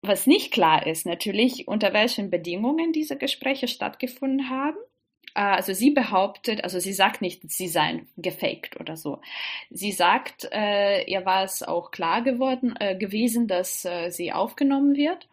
was 0.00 0.26
nicht 0.26 0.52
klar 0.52 0.86
ist 0.86 1.06
natürlich, 1.06 1.66
unter 1.66 1.92
welchen 1.92 2.30
Bedingungen 2.30 2.92
diese 2.92 3.16
Gespräche 3.16 3.66
stattgefunden 3.66 4.48
haben. 4.48 4.78
Äh, 5.38 5.42
also 5.42 5.72
sie 5.72 5.90
behauptet, 5.90 6.64
also 6.64 6.80
sie 6.80 6.92
sagt 6.92 7.22
nicht, 7.22 7.48
sie 7.48 7.68
seien 7.68 8.08
gefaked 8.16 8.78
oder 8.80 8.96
so. 8.96 9.20
Sie 9.70 9.92
sagt, 9.92 10.48
äh, 10.52 11.04
ihr 11.04 11.24
war 11.24 11.44
es 11.44 11.62
auch 11.62 11.92
klar 11.92 12.22
geworden 12.22 12.74
äh, 12.80 12.96
gewesen, 12.96 13.46
dass 13.46 13.84
äh, 13.84 14.10
sie 14.10 14.32
aufgenommen 14.32 14.96
wird. 14.96 15.28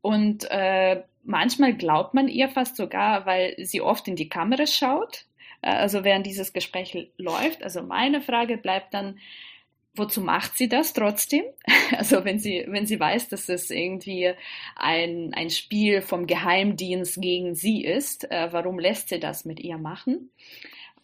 Und 0.00 0.46
äh, 0.50 1.02
manchmal 1.24 1.74
glaubt 1.74 2.14
man 2.14 2.28
ihr 2.28 2.48
fast 2.50 2.76
sogar, 2.76 3.26
weil 3.26 3.56
sie 3.58 3.80
oft 3.80 4.06
in 4.06 4.14
die 4.14 4.28
Kamera 4.28 4.66
schaut, 4.66 5.24
äh, 5.60 5.70
also 5.70 6.04
während 6.04 6.24
dieses 6.24 6.52
Gespräch 6.52 7.10
läuft. 7.16 7.64
Also 7.64 7.82
meine 7.82 8.20
Frage 8.20 8.58
bleibt 8.58 8.94
dann, 8.94 9.18
wozu 9.94 10.20
macht 10.20 10.56
sie 10.56 10.68
das 10.68 10.92
trotzdem? 10.92 11.44
Also 11.96 12.24
wenn 12.24 12.38
sie, 12.38 12.64
wenn 12.68 12.86
sie 12.86 12.98
weiß, 12.98 13.28
dass 13.28 13.50
es 13.50 13.70
irgendwie 13.70 14.32
ein, 14.76 15.34
ein 15.34 15.50
Spiel 15.50 16.00
vom 16.00 16.26
Geheimdienst 16.26 17.20
gegen 17.20 17.54
sie 17.54 17.84
ist, 17.84 18.30
äh, 18.30 18.48
warum 18.50 18.78
lässt 18.78 19.10
sie 19.10 19.20
das 19.20 19.44
mit 19.44 19.60
ihr 19.60 19.76
machen? 19.76 20.30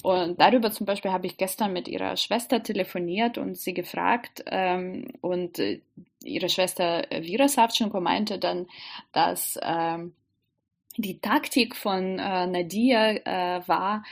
Und 0.02 0.40
darüber 0.40 0.70
zum 0.70 0.86
Beispiel 0.86 1.10
habe 1.10 1.26
ich 1.26 1.36
gestern 1.36 1.72
mit 1.72 1.88
ihrer 1.88 2.16
Schwester 2.16 2.62
telefoniert 2.62 3.36
und 3.36 3.58
sie 3.58 3.74
gefragt. 3.74 4.44
Ähm, 4.46 5.08
und 5.20 5.58
äh, 5.58 5.80
ihre 6.22 6.48
Schwester 6.48 7.04
Vira 7.10 7.48
Savchenko 7.48 8.00
meinte 8.00 8.38
dann, 8.38 8.66
dass 9.12 9.58
ähm, 9.62 10.14
die 10.96 11.20
Taktik 11.20 11.76
von 11.76 12.18
äh, 12.18 12.46
Nadia 12.46 13.10
äh, 13.10 13.68
war, 13.68 14.04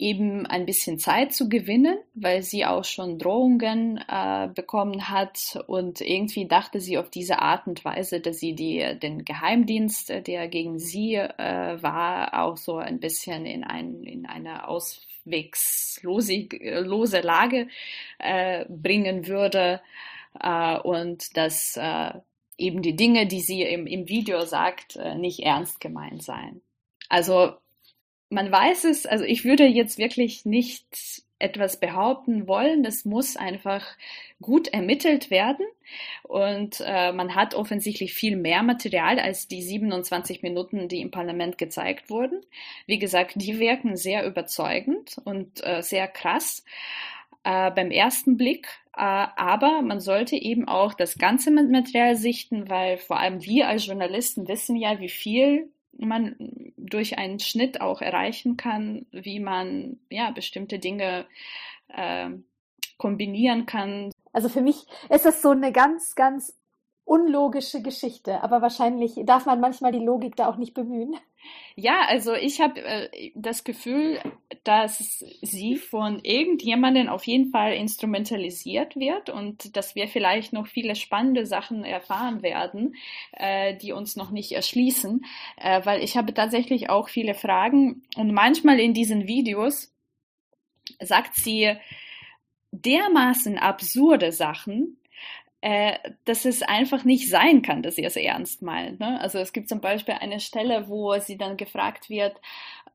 eben 0.00 0.46
ein 0.46 0.64
bisschen 0.64 0.98
Zeit 0.98 1.34
zu 1.34 1.50
gewinnen, 1.50 1.98
weil 2.14 2.42
sie 2.42 2.64
auch 2.64 2.84
schon 2.84 3.18
Drohungen 3.18 4.02
äh, 4.08 4.48
bekommen 4.48 5.10
hat 5.10 5.62
und 5.66 6.00
irgendwie 6.00 6.48
dachte 6.48 6.80
sie 6.80 6.96
auf 6.96 7.10
diese 7.10 7.40
Art 7.40 7.66
und 7.66 7.84
Weise, 7.84 8.20
dass 8.20 8.38
sie 8.38 8.54
die, 8.54 8.98
den 8.98 9.26
Geheimdienst, 9.26 10.10
äh, 10.10 10.22
der 10.22 10.48
gegen 10.48 10.78
sie 10.78 11.16
äh, 11.16 11.82
war, 11.82 12.42
auch 12.42 12.56
so 12.56 12.78
ein 12.78 12.98
bisschen 12.98 13.44
in, 13.44 13.62
ein, 13.62 14.02
in 14.04 14.24
eine 14.24 14.68
auswegslose 14.68 16.48
lose 16.80 17.20
Lage 17.20 17.68
äh, 18.18 18.64
bringen 18.70 19.26
würde 19.26 19.82
äh, 20.40 20.78
und 20.78 21.36
dass 21.36 21.76
äh, 21.76 22.12
eben 22.56 22.80
die 22.80 22.96
Dinge, 22.96 23.26
die 23.26 23.40
sie 23.40 23.62
im, 23.62 23.86
im 23.86 24.08
Video 24.08 24.46
sagt, 24.46 24.98
nicht 25.16 25.40
ernst 25.40 25.80
gemeint 25.80 26.22
seien. 26.22 26.62
Also 27.08 27.54
man 28.30 28.50
weiß 28.50 28.84
es, 28.84 29.06
also 29.06 29.24
ich 29.24 29.44
würde 29.44 29.64
jetzt 29.66 29.98
wirklich 29.98 30.46
nicht 30.46 31.24
etwas 31.40 31.80
behaupten 31.80 32.46
wollen. 32.46 32.82
Das 32.82 33.04
muss 33.04 33.36
einfach 33.36 33.84
gut 34.40 34.68
ermittelt 34.68 35.30
werden. 35.30 35.66
Und 36.22 36.80
äh, 36.86 37.12
man 37.12 37.34
hat 37.34 37.54
offensichtlich 37.54 38.14
viel 38.14 38.36
mehr 38.36 38.62
Material 38.62 39.18
als 39.18 39.48
die 39.48 39.62
27 39.62 40.42
Minuten, 40.42 40.86
die 40.86 41.00
im 41.00 41.10
Parlament 41.10 41.58
gezeigt 41.58 42.10
wurden. 42.10 42.40
Wie 42.86 42.98
gesagt, 43.00 43.32
die 43.36 43.58
wirken 43.58 43.96
sehr 43.96 44.24
überzeugend 44.24 45.16
und 45.24 45.64
äh, 45.66 45.82
sehr 45.82 46.06
krass 46.06 46.64
äh, 47.42 47.70
beim 47.72 47.90
ersten 47.90 48.36
Blick. 48.36 48.68
Äh, 48.96 49.00
aber 49.00 49.82
man 49.82 49.98
sollte 49.98 50.36
eben 50.36 50.68
auch 50.68 50.94
das 50.94 51.18
ganze 51.18 51.50
Material 51.50 52.14
sichten, 52.14 52.68
weil 52.68 52.98
vor 52.98 53.18
allem 53.18 53.42
wir 53.42 53.66
als 53.66 53.86
Journalisten 53.86 54.46
wissen 54.46 54.76
ja, 54.76 55.00
wie 55.00 55.08
viel 55.08 55.70
man 56.06 56.72
durch 56.76 57.18
einen 57.18 57.38
Schnitt 57.38 57.80
auch 57.80 58.00
erreichen 58.00 58.56
kann, 58.56 59.06
wie 59.12 59.40
man 59.40 59.98
ja 60.10 60.30
bestimmte 60.30 60.78
Dinge 60.78 61.26
äh, 61.88 62.30
kombinieren 62.98 63.66
kann. 63.66 64.10
Also 64.32 64.48
für 64.48 64.60
mich 64.60 64.86
ist 65.08 65.24
das 65.24 65.42
so 65.42 65.50
eine 65.50 65.72
ganz, 65.72 66.14
ganz 66.14 66.56
unlogische 67.04 67.82
Geschichte, 67.82 68.42
aber 68.42 68.62
wahrscheinlich 68.62 69.20
darf 69.24 69.46
man 69.46 69.60
manchmal 69.60 69.92
die 69.92 70.04
Logik 70.04 70.36
da 70.36 70.48
auch 70.48 70.56
nicht 70.56 70.74
bemühen. 70.74 71.16
Ja, 71.76 72.02
also 72.08 72.34
ich 72.34 72.60
habe 72.60 72.82
äh, 72.82 73.30
das 73.34 73.64
Gefühl, 73.64 74.18
dass 74.64 75.24
sie 75.40 75.76
von 75.76 76.20
irgendjemandem 76.22 77.08
auf 77.08 77.24
jeden 77.24 77.50
Fall 77.50 77.72
instrumentalisiert 77.72 78.96
wird 78.96 79.30
und 79.30 79.76
dass 79.76 79.94
wir 79.94 80.08
vielleicht 80.08 80.52
noch 80.52 80.66
viele 80.66 80.94
spannende 80.94 81.46
Sachen 81.46 81.84
erfahren 81.84 82.42
werden, 82.42 82.96
äh, 83.32 83.76
die 83.76 83.92
uns 83.92 84.16
noch 84.16 84.30
nicht 84.30 84.52
erschließen, 84.52 85.24
äh, 85.56 85.80
weil 85.84 86.02
ich 86.02 86.16
habe 86.16 86.34
tatsächlich 86.34 86.90
auch 86.90 87.08
viele 87.08 87.34
Fragen 87.34 88.02
und 88.16 88.32
manchmal 88.32 88.78
in 88.78 88.92
diesen 88.92 89.26
Videos 89.26 89.94
sagt 91.00 91.36
sie 91.36 91.76
dermaßen 92.72 93.58
absurde 93.58 94.32
Sachen, 94.32 94.99
äh, 95.62 95.98
dass 96.24 96.44
es 96.44 96.62
einfach 96.62 97.04
nicht 97.04 97.28
sein 97.28 97.62
kann, 97.62 97.82
dass 97.82 97.96
sie 97.96 98.04
es 98.04 98.16
ernst 98.16 98.62
meint. 98.62 99.00
Ne? 99.00 99.20
Also 99.20 99.38
es 99.38 99.52
gibt 99.52 99.68
zum 99.68 99.80
Beispiel 99.80 100.14
eine 100.14 100.40
Stelle, 100.40 100.88
wo 100.88 101.18
sie 101.18 101.36
dann 101.36 101.56
gefragt 101.56 102.08
wird, 102.08 102.40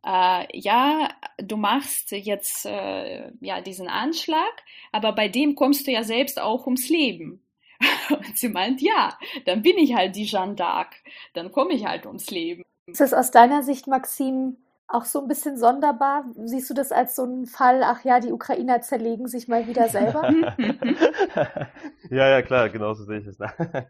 äh, 0.05 0.45
ja, 0.57 1.10
du 1.38 1.57
machst 1.57 2.12
jetzt 2.12 2.65
äh, 2.65 3.31
ja 3.41 3.62
diesen 3.62 3.88
Anschlag, 3.88 4.63
aber 4.91 5.13
bei 5.13 5.27
dem 5.27 5.55
kommst 5.55 5.88
du 5.88 5.91
ja 5.91 6.03
selbst 6.03 6.39
auch 6.39 6.65
ums 6.65 6.89
Leben. 6.89 7.41
Und 8.10 8.38
sie 8.38 8.50
meint, 8.50 8.81
ja, 8.81 9.17
dann 9.45 9.62
bin 9.62 9.77
ich 9.77 9.95
halt 9.95 10.15
die 10.15 10.25
Jeanne 10.25 10.55
d'Arc, 10.55 10.93
dann 11.34 11.51
komme 11.51 11.74
ich 11.74 11.86
halt 11.86 12.05
ums 12.05 12.29
Leben. 12.29 12.63
Ist 12.88 13.01
es 13.01 13.13
aus 13.13 13.31
deiner 13.31 13.63
Sicht, 13.63 13.88
Maxim, 13.88 14.57
auch 14.88 15.06
so 15.06 15.22
ein 15.22 15.27
bisschen 15.27 15.58
sonderbar? 15.58 16.25
Siehst 16.36 16.70
du 16.70 16.74
das 16.74 16.92
als 16.92 17.15
so 17.15 17.24
einen 17.24 17.46
Fall, 17.46 17.82
ach 17.84 18.04
ja, 18.04 18.20
die 18.20 18.32
Ukrainer 18.32 18.82
zerlegen 18.82 19.27
sich 19.27 19.48
mal 19.48 19.68
wieder 19.68 19.88
selber? 19.89 20.30
ja, 22.10 22.30
ja, 22.30 22.42
klar, 22.42 22.70
genauso 22.70 23.04
sehe 23.04 23.20
ich 23.20 23.27
es. 23.27 23.38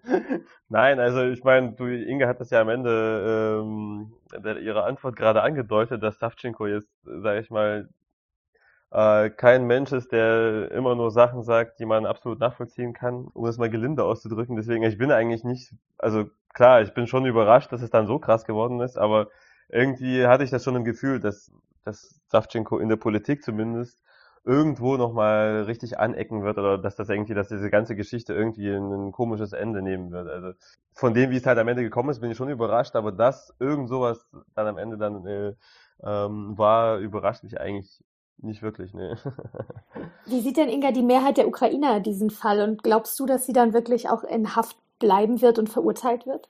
Nein, 0.69 0.99
also 0.99 1.23
ich 1.23 1.43
meine, 1.43 1.73
du, 1.73 1.85
Inge 1.85 2.27
hat 2.27 2.39
das 2.39 2.49
ja 2.49 2.61
am 2.61 2.69
Ende 2.69 3.61
ähm, 3.61 4.13
ihrer 4.61 4.85
Antwort 4.85 5.15
gerade 5.15 5.41
angedeutet, 5.41 6.01
dass 6.01 6.19
Savchenko 6.19 6.67
jetzt, 6.67 6.89
sage 7.03 7.41
ich 7.41 7.49
mal, 7.49 7.89
äh, 8.91 9.29
kein 9.29 9.65
Mensch 9.65 9.91
ist, 9.91 10.13
der 10.13 10.71
immer 10.71 10.95
nur 10.95 11.11
Sachen 11.11 11.43
sagt, 11.43 11.79
die 11.79 11.85
man 11.85 12.05
absolut 12.05 12.39
nachvollziehen 12.39 12.93
kann, 12.93 13.27
um 13.33 13.45
es 13.45 13.57
mal 13.57 13.69
gelinde 13.69 14.05
auszudrücken. 14.05 14.55
Deswegen, 14.55 14.83
ich 14.83 14.97
bin 14.97 15.11
eigentlich 15.11 15.43
nicht, 15.43 15.73
also 15.97 16.25
klar, 16.53 16.81
ich 16.81 16.93
bin 16.93 17.05
schon 17.05 17.25
überrascht, 17.25 17.73
dass 17.73 17.81
es 17.81 17.89
dann 17.89 18.07
so 18.07 18.19
krass 18.19 18.45
geworden 18.45 18.79
ist, 18.79 18.97
aber 18.97 19.27
irgendwie 19.69 20.25
hatte 20.27 20.43
ich 20.43 20.49
das 20.49 20.63
schon 20.63 20.75
im 20.75 20.83
Gefühl, 20.83 21.19
dass, 21.19 21.51
dass 21.83 22.21
Savchenko 22.27 22.79
in 22.79 22.89
der 22.89 22.95
Politik 22.95 23.43
zumindest 23.43 24.01
irgendwo 24.45 24.95
nochmal 24.95 25.63
richtig 25.63 25.99
anecken 25.99 26.43
wird 26.43 26.59
oder 26.59 26.77
dass 26.77 26.95
das 26.95 27.09
irgendwie, 27.09 27.33
dass 27.33 27.47
diese 27.47 27.71
ganze 27.71 27.95
Geschichte 27.95 28.33
irgendwie 28.33 28.69
ein, 28.69 29.11
komisches 29.11 29.53
Ende 29.53 29.81
nehmen 29.81 30.11
wird. 30.11 30.29
Also 30.29 30.51
von 30.93 31.15
dem, 31.15 31.31
wie 31.31 31.37
es 31.37 31.45
halt 31.47 31.57
am 31.57 31.67
Ende 31.67 31.81
gekommen 31.81 32.09
ist, 32.09 32.19
bin 32.19 32.29
ich 32.29 32.37
schon 32.37 32.49
überrascht, 32.49 32.95
aber 32.95 33.11
dass 33.11 33.55
irgend 33.59 33.89
sowas 33.89 34.27
dann 34.53 34.67
am 34.67 34.77
Ende 34.77 34.97
dann 34.97 35.25
äh, 35.25 35.53
ähm, 36.03 36.57
war, 36.57 36.99
überrascht 36.99 37.43
mich 37.43 37.59
eigentlich 37.59 38.03
nicht 38.37 38.61
wirklich, 38.61 38.93
ne. 38.93 39.17
Wie 40.25 40.41
sieht 40.41 40.57
denn 40.57 40.69
Inga 40.69 40.91
die 40.91 41.01
Mehrheit 41.01 41.37
der 41.37 41.47
Ukrainer 41.47 41.99
diesen 41.99 42.29
Fall 42.29 42.61
und 42.61 42.83
glaubst 42.83 43.19
du, 43.19 43.25
dass 43.25 43.45
sie 43.45 43.53
dann 43.53 43.73
wirklich 43.73 44.09
auch 44.09 44.23
in 44.23 44.55
Haft 44.55 44.77
bleiben 44.99 45.41
wird 45.41 45.57
und 45.57 45.69
verurteilt 45.69 46.27
wird? 46.27 46.49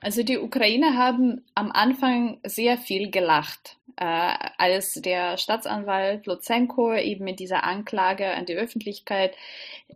Also 0.00 0.22
die 0.22 0.38
Ukrainer 0.38 0.96
haben 0.96 1.44
am 1.54 1.70
Anfang 1.70 2.40
sehr 2.44 2.78
viel 2.78 3.10
gelacht, 3.10 3.76
äh, 3.96 4.34
als 4.56 4.94
der 4.94 5.36
Staatsanwalt 5.36 6.26
Lutsenko 6.26 6.94
eben 6.94 7.24
mit 7.24 7.38
dieser 7.38 7.64
Anklage 7.64 8.32
an 8.32 8.46
die 8.46 8.54
Öffentlichkeit 8.54 9.34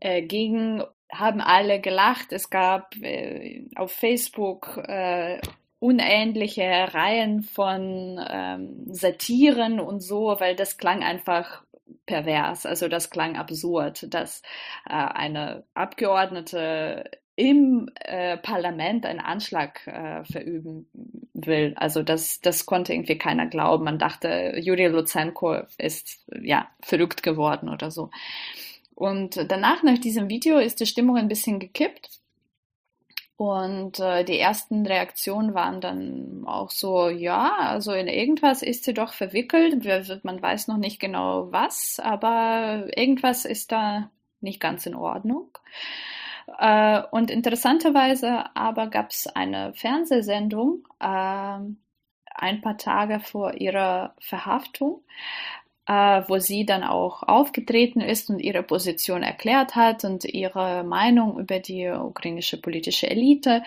äh, 0.00 0.22
ging, 0.22 0.82
haben 1.10 1.40
alle 1.40 1.80
gelacht. 1.80 2.32
Es 2.32 2.50
gab 2.50 2.94
äh, 2.96 3.66
auf 3.76 3.92
Facebook 3.92 4.76
äh, 4.86 5.40
unähnliche 5.78 6.94
Reihen 6.94 7.42
von 7.42 8.20
ähm, 8.28 8.84
Satiren 8.94 9.80
und 9.80 10.00
so, 10.00 10.36
weil 10.38 10.54
das 10.54 10.78
klang 10.78 11.02
einfach 11.02 11.62
pervers, 12.06 12.66
also 12.66 12.88
das 12.88 13.10
klang 13.10 13.36
absurd, 13.36 14.12
dass 14.12 14.42
äh, 14.86 14.92
eine 14.92 15.64
Abgeordnete 15.74 17.10
im 17.36 17.90
äh, 17.96 18.36
Parlament 18.36 19.06
einen 19.06 19.20
Anschlag 19.20 19.86
äh, 19.86 20.24
verüben 20.24 20.86
will. 21.32 21.74
Also 21.76 22.02
das, 22.02 22.40
das 22.40 22.64
konnte 22.64 22.92
irgendwie 22.92 23.18
keiner 23.18 23.46
glauben. 23.46 23.84
Man 23.84 23.98
dachte, 23.98 24.54
Juri 24.60 24.86
Luzenko 24.86 25.62
ist 25.78 26.24
ja 26.40 26.68
verrückt 26.80 27.22
geworden 27.22 27.68
oder 27.68 27.90
so. 27.90 28.10
Und 28.94 29.50
danach, 29.50 29.82
nach 29.82 29.98
diesem 29.98 30.28
Video, 30.28 30.58
ist 30.58 30.78
die 30.78 30.86
Stimmung 30.86 31.16
ein 31.16 31.28
bisschen 31.28 31.58
gekippt. 31.58 32.10
Und 33.36 33.98
äh, 33.98 34.24
die 34.24 34.38
ersten 34.38 34.86
Reaktionen 34.86 35.54
waren 35.54 35.80
dann 35.80 36.44
auch 36.46 36.70
so, 36.70 37.08
ja, 37.08 37.52
also 37.58 37.92
in 37.92 38.06
irgendwas 38.06 38.62
ist 38.62 38.84
sie 38.84 38.94
doch 38.94 39.12
verwickelt. 39.12 39.84
Man 40.22 40.40
weiß 40.40 40.68
noch 40.68 40.76
nicht 40.76 41.00
genau 41.00 41.50
was, 41.50 41.98
aber 41.98 42.86
irgendwas 42.96 43.44
ist 43.44 43.72
da 43.72 44.10
nicht 44.40 44.60
ganz 44.60 44.86
in 44.86 44.94
Ordnung. 44.94 45.48
Äh, 46.58 47.02
und 47.10 47.30
interessanterweise 47.30 48.44
aber 48.54 48.88
gab 48.88 49.10
es 49.10 49.26
eine 49.26 49.72
Fernsehsendung 49.74 50.86
äh, 51.00 51.58
ein 52.34 52.60
paar 52.60 52.76
Tage 52.76 53.20
vor 53.20 53.54
ihrer 53.54 54.14
Verhaftung, 54.20 55.02
äh, 55.86 56.22
wo 56.26 56.38
sie 56.38 56.66
dann 56.66 56.82
auch 56.82 57.22
aufgetreten 57.22 58.00
ist 58.00 58.30
und 58.30 58.40
ihre 58.40 58.62
Position 58.62 59.22
erklärt 59.22 59.76
hat 59.76 60.04
und 60.04 60.24
ihre 60.24 60.84
Meinung 60.84 61.38
über 61.38 61.60
die 61.60 61.88
ukrainische 61.88 62.60
politische 62.60 63.08
Elite. 63.08 63.62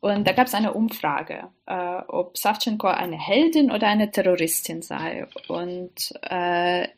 Und 0.00 0.26
da 0.26 0.32
gab 0.32 0.46
es 0.46 0.54
eine 0.54 0.72
Umfrage, 0.72 1.48
äh, 1.66 2.02
ob 2.08 2.38
Savchenko 2.38 2.86
eine 2.86 3.18
Heldin 3.18 3.70
oder 3.70 3.88
eine 3.88 4.10
Terroristin 4.10 4.82
sei. 4.82 5.26
Und 5.48 6.12
äh, 6.22 6.88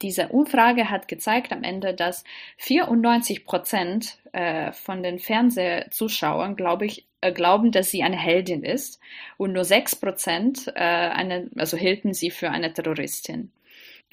diese 0.00 0.28
Umfrage 0.28 0.90
hat 0.90 1.08
gezeigt 1.08 1.52
am 1.52 1.64
Ende, 1.64 1.94
dass 1.94 2.24
94 2.58 3.44
Prozent 3.44 4.18
äh, 4.32 4.72
von 4.72 5.02
den 5.02 5.18
Fernsehzuschauern, 5.18 6.56
glaube 6.56 6.86
ich, 6.86 7.06
äh, 7.20 7.32
glauben, 7.32 7.72
dass 7.72 7.90
sie 7.90 8.02
eine 8.02 8.16
Heldin 8.18 8.62
ist 8.62 9.00
und 9.38 9.52
nur 9.52 9.64
6 9.64 9.96
Prozent 9.96 10.72
äh, 10.74 11.48
also 11.56 11.76
hielten 11.76 12.14
sie 12.14 12.30
für 12.30 12.50
eine 12.50 12.72
Terroristin. 12.72 13.50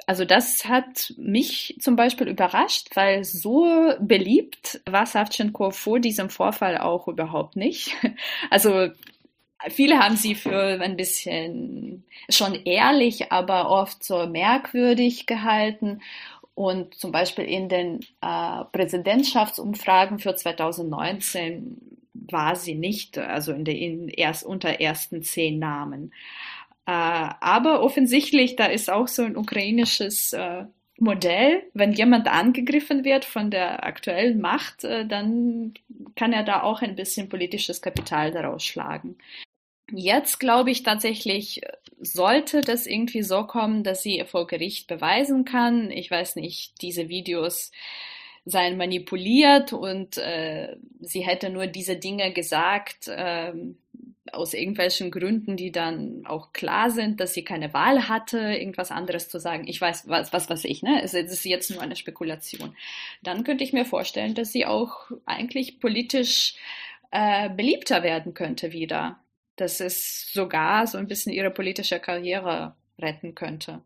Also 0.08 0.26
das 0.26 0.66
hat 0.66 1.14
mich 1.18 1.76
zum 1.80 1.96
Beispiel 1.96 2.28
überrascht, 2.28 2.96
weil 2.96 3.24
so 3.24 3.94
beliebt 4.00 4.82
war 4.90 5.06
Savchenko 5.06 5.72
vor 5.72 6.00
diesem 6.00 6.30
Vorfall 6.30 6.78
auch 6.78 7.08
überhaupt 7.08 7.56
nicht. 7.56 7.96
Also 8.50 8.90
Viele 9.68 10.00
haben 10.00 10.16
sie 10.16 10.36
für 10.36 10.80
ein 10.82 10.96
bisschen 10.96 12.06
schon 12.30 12.56
ehrlich, 12.66 13.32
aber 13.32 13.70
oft 13.70 14.04
so 14.04 14.26
merkwürdig 14.26 15.26
gehalten. 15.26 16.02
Und 16.56 16.96
zum 16.96 17.12
Beispiel 17.12 17.46
in 17.46 17.70
den 17.70 18.00
äh, 18.22 18.64
Präsidentschaftsumfragen 18.72 20.20
für 20.20 20.36
2019 20.36 21.78
war 22.14 22.56
sie 22.56 22.76
nicht, 22.76 23.18
also 23.18 23.54
in 23.54 23.66
der 23.66 23.76
in 23.78 24.08
erst 24.10 24.46
unter 24.46 24.80
ersten 24.82 25.24
zehn 25.24 25.60
Namen. 25.60 26.14
Äh, 26.86 26.92
aber 26.92 27.82
offensichtlich, 27.82 28.56
da 28.56 28.66
ist 28.66 28.90
auch 28.90 29.08
so 29.08 29.24
ein 29.24 29.38
ukrainisches 29.38 30.34
äh, 30.34 30.66
Modell, 30.98 31.64
wenn 31.74 31.94
jemand 31.94 32.28
angegriffen 32.28 33.06
wird 33.06 33.26
von 33.26 33.52
der 33.52 33.86
aktuellen 33.86 34.42
Macht, 34.42 34.84
äh, 34.84 35.06
dann 35.06 35.74
kann 36.16 36.34
er 36.34 36.44
da 36.44 36.64
auch 36.64 36.82
ein 36.82 36.96
bisschen 36.96 37.30
politisches 37.30 37.82
Kapital 37.82 38.32
daraus 38.32 38.66
schlagen. 38.66 39.18
Jetzt 39.92 40.40
glaube 40.40 40.72
ich 40.72 40.84
tatsächlich, 40.84 41.62
sollte 42.00 42.62
das 42.62 42.86
irgendwie 42.86 43.24
so 43.24 43.44
kommen, 43.44 43.84
dass 43.84 44.02
sie 44.02 44.24
vor 44.26 44.48
Gericht 44.48 44.88
beweisen 44.88 45.46
kann. 45.46 45.92
Ich 45.92 46.10
weiß 46.10 46.36
nicht, 46.36 46.82
diese 46.82 47.10
Videos 47.10 47.72
seien 48.46 48.78
manipuliert 48.78 49.74
und 49.74 50.18
äh, 50.18 50.76
sie 51.02 51.22
hätte 51.22 51.50
nur 51.50 51.68
diese 51.68 51.98
Dinge 51.98 52.32
gesagt 52.34 53.08
äh, 53.08 53.54
aus 54.32 54.54
irgendwelchen 54.54 55.12
Gründen, 55.12 55.58
die 55.58 55.72
dann 55.72 56.24
auch 56.26 56.54
klar 56.54 56.90
sind, 56.92 57.20
dass 57.20 57.34
sie 57.34 57.44
keine 57.44 57.74
Wahl 57.74 58.08
hatte, 58.08 58.38
irgendwas 58.38 58.92
anderes 58.92 59.28
zu 59.28 59.40
sagen. 59.40 59.68
Ich 59.68 59.82
weiß, 59.82 60.08
was, 60.08 60.32
was 60.32 60.50
weiß 60.50 60.66
ich, 60.66 60.84
ne? 60.84 61.02
Es 61.04 61.14
ist 61.14 61.46
jetzt 61.46 61.72
nur 61.72 61.82
eine 61.82 61.96
Spekulation. 61.96 62.76
Dann 63.24 63.44
könnte 63.44 63.64
ich 63.64 63.74
mir 63.74 63.86
vorstellen, 63.86 64.36
dass 64.36 64.52
sie 64.52 64.66
auch 64.66 65.12
eigentlich 65.26 65.80
politisch 65.80 66.56
äh, 67.12 67.50
beliebter 67.50 68.04
werden 68.04 68.34
könnte 68.34 68.72
wieder 68.72 69.20
dass 69.62 69.80
es 69.80 70.32
sogar 70.32 70.88
so 70.88 70.98
ein 70.98 71.08
bisschen 71.08 71.34
ihre 71.34 71.52
politische 71.52 72.00
Karriere 72.00 72.76
retten 73.00 73.36
könnte. 73.36 73.82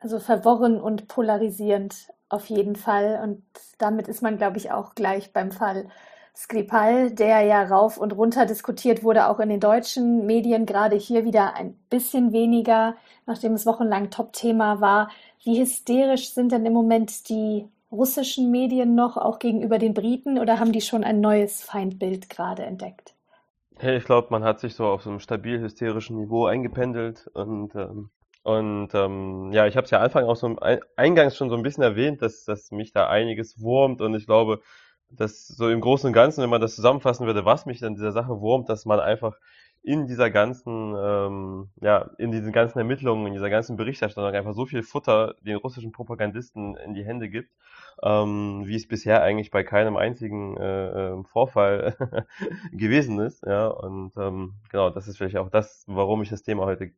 Also 0.00 0.18
verworren 0.18 0.80
und 0.80 1.08
polarisierend 1.08 2.08
auf 2.28 2.46
jeden 2.46 2.76
Fall. 2.76 3.20
Und 3.22 3.42
damit 3.78 4.08
ist 4.08 4.22
man, 4.22 4.36
glaube 4.36 4.58
ich, 4.58 4.70
auch 4.70 4.94
gleich 4.94 5.32
beim 5.32 5.52
Fall 5.52 5.88
Skripal, 6.36 7.12
der 7.12 7.40
ja 7.42 7.62
rauf 7.62 7.96
und 7.96 8.12
runter 8.12 8.44
diskutiert 8.44 9.02
wurde, 9.02 9.28
auch 9.28 9.40
in 9.40 9.48
den 9.48 9.60
deutschen 9.60 10.26
Medien, 10.26 10.66
gerade 10.66 10.96
hier 10.96 11.24
wieder 11.24 11.54
ein 11.54 11.72
bisschen 11.88 12.32
weniger, 12.32 12.94
nachdem 13.24 13.54
es 13.54 13.64
wochenlang 13.64 14.10
Top-Thema 14.10 14.82
war. 14.82 15.10
Wie 15.42 15.58
hysterisch 15.58 16.34
sind 16.34 16.52
denn 16.52 16.66
im 16.66 16.74
Moment 16.74 17.30
die 17.30 17.66
russischen 17.90 18.50
Medien 18.50 18.94
noch, 18.94 19.16
auch 19.16 19.38
gegenüber 19.38 19.78
den 19.78 19.94
Briten, 19.94 20.38
oder 20.38 20.60
haben 20.60 20.72
die 20.72 20.82
schon 20.82 21.04
ein 21.04 21.20
neues 21.22 21.62
Feindbild 21.62 22.28
gerade 22.28 22.64
entdeckt? 22.64 23.15
Hey, 23.78 23.96
ich 23.98 24.04
glaube, 24.04 24.28
man 24.30 24.42
hat 24.42 24.60
sich 24.60 24.74
so 24.74 24.86
auf 24.86 25.02
so 25.02 25.10
einem 25.10 25.20
stabil 25.20 25.60
hysterischen 25.60 26.16
Niveau 26.16 26.46
eingependelt 26.46 27.26
und 27.34 27.74
ähm, 27.74 28.10
und 28.42 28.90
ähm, 28.94 29.50
ja, 29.52 29.66
ich 29.66 29.76
habe 29.76 29.84
es 29.86 29.90
ja 29.90 30.00
Anfang 30.00 30.24
auch 30.24 30.36
so 30.36 30.54
eingangs 30.96 31.36
schon 31.36 31.50
so 31.50 31.56
ein 31.56 31.62
bisschen 31.64 31.82
erwähnt, 31.82 32.22
dass, 32.22 32.44
dass 32.44 32.70
mich 32.70 32.92
da 32.92 33.08
einiges 33.08 33.60
wurmt 33.60 34.00
und 34.00 34.14
ich 34.14 34.24
glaube, 34.26 34.60
dass 35.10 35.48
so 35.48 35.68
im 35.68 35.80
Großen 35.80 36.06
und 36.06 36.12
Ganzen, 36.12 36.42
wenn 36.42 36.50
man 36.50 36.60
das 36.60 36.76
zusammenfassen 36.76 37.26
würde, 37.26 37.44
was 37.44 37.66
mich 37.66 37.84
an 37.84 37.94
dieser 37.96 38.12
Sache 38.12 38.40
wurmt, 38.40 38.68
dass 38.68 38.84
man 38.86 39.00
einfach 39.00 39.36
in 39.86 40.06
dieser 40.06 40.30
ganzen, 40.30 40.94
ähm, 40.98 41.68
ja, 41.80 42.10
in 42.18 42.32
diesen 42.32 42.52
ganzen 42.52 42.78
Ermittlungen, 42.78 43.26
in 43.26 43.32
dieser 43.32 43.50
ganzen 43.50 43.76
Berichterstattung 43.76 44.34
einfach 44.34 44.54
so 44.54 44.66
viel 44.66 44.82
Futter 44.82 45.34
den 45.42 45.56
russischen 45.56 45.92
Propagandisten 45.92 46.76
in 46.76 46.94
die 46.94 47.04
Hände 47.04 47.28
gibt 47.28 47.50
ähm, 48.02 48.62
wie 48.66 48.76
es 48.76 48.86
bisher 48.86 49.22
eigentlich 49.22 49.50
bei 49.50 49.62
keinem 49.62 49.96
einzigen 49.96 50.56
äh, 50.56 51.10
ähm, 51.10 51.24
Vorfall 51.24 51.96
gewesen 52.72 53.20
ist. 53.20 53.44
Ja, 53.46 53.68
und 53.68 54.12
ähm, 54.16 54.54
genau, 54.70 54.90
das 54.90 55.08
ist 55.08 55.16
vielleicht 55.16 55.36
auch 55.36 55.50
das, 55.50 55.84
warum 55.86 56.22
ich 56.22 56.28
das 56.28 56.42
Thema 56.42 56.66
heute 56.66 56.90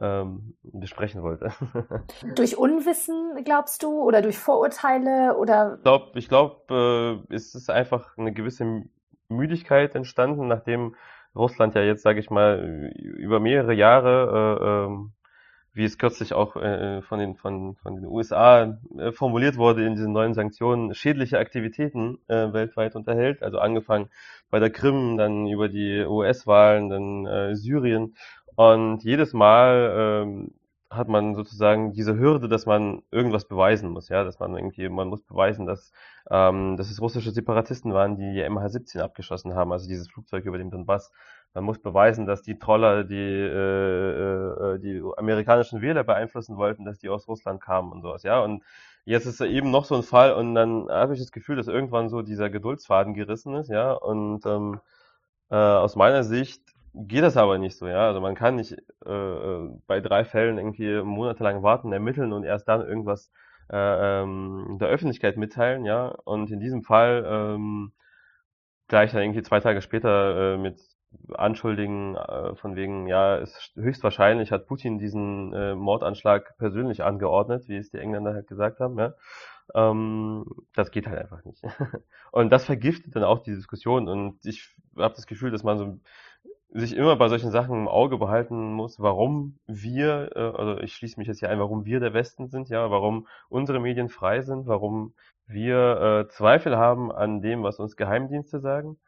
ähm, 0.00 0.54
besprechen 0.62 1.22
wollte. 1.22 1.52
durch 2.34 2.56
Unwissen, 2.56 3.42
glaubst 3.44 3.82
du, 3.82 4.02
oder 4.02 4.22
durch 4.22 4.38
Vorurteile 4.38 5.36
oder? 5.36 5.76
Ich 5.76 5.82
glaube, 5.82 6.18
ich 6.18 6.28
glaub, 6.28 6.70
äh, 6.70 7.34
es 7.34 7.54
ist 7.54 7.70
einfach 7.70 8.16
eine 8.16 8.32
gewisse 8.32 8.84
Müdigkeit 9.28 9.94
entstanden, 9.94 10.46
nachdem 10.46 10.94
Russland 11.34 11.74
ja 11.74 11.82
jetzt, 11.82 12.02
sage 12.02 12.20
ich 12.20 12.30
mal, 12.30 12.92
über 12.94 13.40
mehrere 13.40 13.74
Jahre 13.74 14.58
äh, 14.60 14.92
ähm, 14.92 15.12
wie 15.74 15.84
es 15.84 15.98
kürzlich 15.98 16.32
auch 16.32 16.54
äh, 16.56 17.02
von, 17.02 17.18
den, 17.18 17.34
von, 17.34 17.74
von 17.74 17.96
den 17.96 18.06
USA 18.06 18.78
äh, 18.96 19.10
formuliert 19.10 19.56
wurde 19.56 19.84
in 19.84 19.96
diesen 19.96 20.12
neuen 20.12 20.32
Sanktionen, 20.32 20.94
schädliche 20.94 21.38
Aktivitäten 21.38 22.18
äh, 22.28 22.52
weltweit 22.52 22.94
unterhält. 22.94 23.42
Also 23.42 23.58
angefangen 23.58 24.08
bei 24.50 24.60
der 24.60 24.70
Krim, 24.70 25.16
dann 25.18 25.48
über 25.48 25.68
die 25.68 26.04
US-Wahlen, 26.04 26.88
dann 26.88 27.26
äh, 27.26 27.56
Syrien. 27.56 28.14
Und 28.54 29.02
jedes 29.02 29.32
Mal 29.32 30.22
ähm, 30.22 30.54
hat 30.96 31.08
man 31.08 31.34
sozusagen 31.34 31.92
diese 31.92 32.16
Hürde, 32.18 32.48
dass 32.48 32.66
man 32.66 33.02
irgendwas 33.10 33.46
beweisen 33.46 33.90
muss, 33.90 34.08
ja, 34.08 34.24
dass 34.24 34.38
man 34.38 34.56
irgendwie, 34.56 34.88
man 34.88 35.08
muss 35.08 35.22
beweisen, 35.22 35.66
dass, 35.66 35.92
ähm, 36.30 36.76
dass 36.76 36.90
es 36.90 37.00
russische 37.00 37.30
Separatisten 37.30 37.92
waren, 37.92 38.16
die 38.16 38.32
die 38.32 38.44
MH17 38.44 39.00
abgeschossen 39.00 39.54
haben, 39.54 39.72
also 39.72 39.88
dieses 39.88 40.08
Flugzeug 40.08 40.44
über 40.44 40.58
dem 40.58 40.70
Donbass. 40.70 41.12
Man 41.54 41.64
muss 41.64 41.78
beweisen, 41.80 42.26
dass 42.26 42.42
die 42.42 42.58
Troller, 42.58 43.04
die 43.04 43.14
äh, 43.14 44.74
äh, 44.74 44.78
die 44.80 45.02
amerikanischen 45.16 45.80
Wähler 45.80 46.02
beeinflussen 46.04 46.56
wollten, 46.56 46.84
dass 46.84 46.98
die 46.98 47.08
aus 47.08 47.28
Russland 47.28 47.60
kamen 47.60 47.92
und 47.92 48.02
sowas, 48.02 48.24
ja. 48.24 48.40
Und 48.40 48.64
jetzt 49.04 49.26
ist 49.26 49.40
eben 49.40 49.70
noch 49.70 49.84
so 49.84 49.94
ein 49.94 50.02
Fall 50.02 50.34
und 50.34 50.54
dann 50.54 50.88
habe 50.88 51.14
ich 51.14 51.20
das 51.20 51.30
Gefühl, 51.32 51.56
dass 51.56 51.68
irgendwann 51.68 52.08
so 52.08 52.22
dieser 52.22 52.50
Geduldsfaden 52.50 53.14
gerissen 53.14 53.54
ist, 53.54 53.70
ja. 53.70 53.92
Und 53.92 54.44
ähm, 54.46 54.80
äh, 55.50 55.56
aus 55.56 55.96
meiner 55.96 56.24
Sicht 56.24 56.73
geht 56.94 57.22
das 57.22 57.36
aber 57.36 57.58
nicht 57.58 57.76
so, 57.76 57.86
ja. 57.88 58.06
Also 58.06 58.20
man 58.20 58.34
kann 58.34 58.56
nicht 58.56 58.72
äh, 59.04 59.10
äh, 59.10 59.70
bei 59.86 60.00
drei 60.00 60.24
Fällen 60.24 60.58
irgendwie 60.58 61.02
monatelang 61.02 61.62
warten, 61.62 61.92
ermitteln 61.92 62.32
und 62.32 62.44
erst 62.44 62.68
dann 62.68 62.80
irgendwas 62.82 63.30
äh, 63.70 64.22
ähm, 64.22 64.78
der 64.80 64.88
Öffentlichkeit 64.88 65.36
mitteilen, 65.36 65.84
ja. 65.84 66.08
Und 66.24 66.50
in 66.50 66.60
diesem 66.60 66.82
Fall 66.82 67.24
ähm, 67.26 67.92
gleich 68.88 69.12
dann 69.12 69.22
irgendwie 69.22 69.42
zwei 69.42 69.60
Tage 69.60 69.82
später 69.82 70.54
äh, 70.54 70.58
mit 70.58 70.80
anschuldigen, 71.32 72.16
äh, 72.16 72.54
von 72.56 72.76
wegen, 72.76 73.06
ja, 73.06 73.36
ist 73.36 73.72
höchstwahrscheinlich 73.76 74.50
hat 74.52 74.66
Putin 74.66 74.98
diesen 74.98 75.52
äh, 75.52 75.74
Mordanschlag 75.74 76.56
persönlich 76.58 77.04
angeordnet, 77.04 77.68
wie 77.68 77.76
es 77.76 77.90
die 77.90 77.98
Engländer 77.98 78.34
halt 78.34 78.46
gesagt 78.46 78.80
haben, 78.80 78.98
ja. 78.98 79.14
Ähm, 79.74 80.44
das 80.74 80.90
geht 80.90 81.06
halt 81.06 81.18
einfach 81.18 81.44
nicht. 81.44 81.62
und 82.32 82.50
das 82.50 82.66
vergiftet 82.66 83.16
dann 83.16 83.24
auch 83.24 83.42
die 83.42 83.54
Diskussion 83.54 84.08
und 84.08 84.44
ich 84.44 84.74
habe 84.96 85.14
das 85.14 85.26
Gefühl, 85.26 85.50
dass 85.50 85.62
man 85.62 85.78
so 85.78 85.98
sich 86.74 86.96
immer 86.96 87.14
bei 87.14 87.28
solchen 87.28 87.52
Sachen 87.52 87.82
im 87.82 87.88
Auge 87.88 88.18
behalten 88.18 88.72
muss, 88.72 88.98
warum 88.98 89.58
wir, 89.66 90.32
äh, 90.34 90.58
also 90.58 90.78
ich 90.80 90.94
schließe 90.94 91.18
mich 91.18 91.28
jetzt 91.28 91.38
hier 91.38 91.48
ein, 91.48 91.60
warum 91.60 91.84
wir 91.84 92.00
der 92.00 92.14
Westen 92.14 92.48
sind, 92.48 92.68
ja, 92.68 92.90
warum 92.90 93.28
unsere 93.48 93.78
Medien 93.78 94.08
frei 94.08 94.42
sind, 94.42 94.66
warum 94.66 95.14
wir 95.46 96.00
äh, 96.00 96.28
Zweifel 96.28 96.76
haben 96.76 97.12
an 97.12 97.40
dem, 97.40 97.62
was 97.62 97.78
uns 97.78 97.96
Geheimdienste 97.96 98.58
sagen 98.58 98.98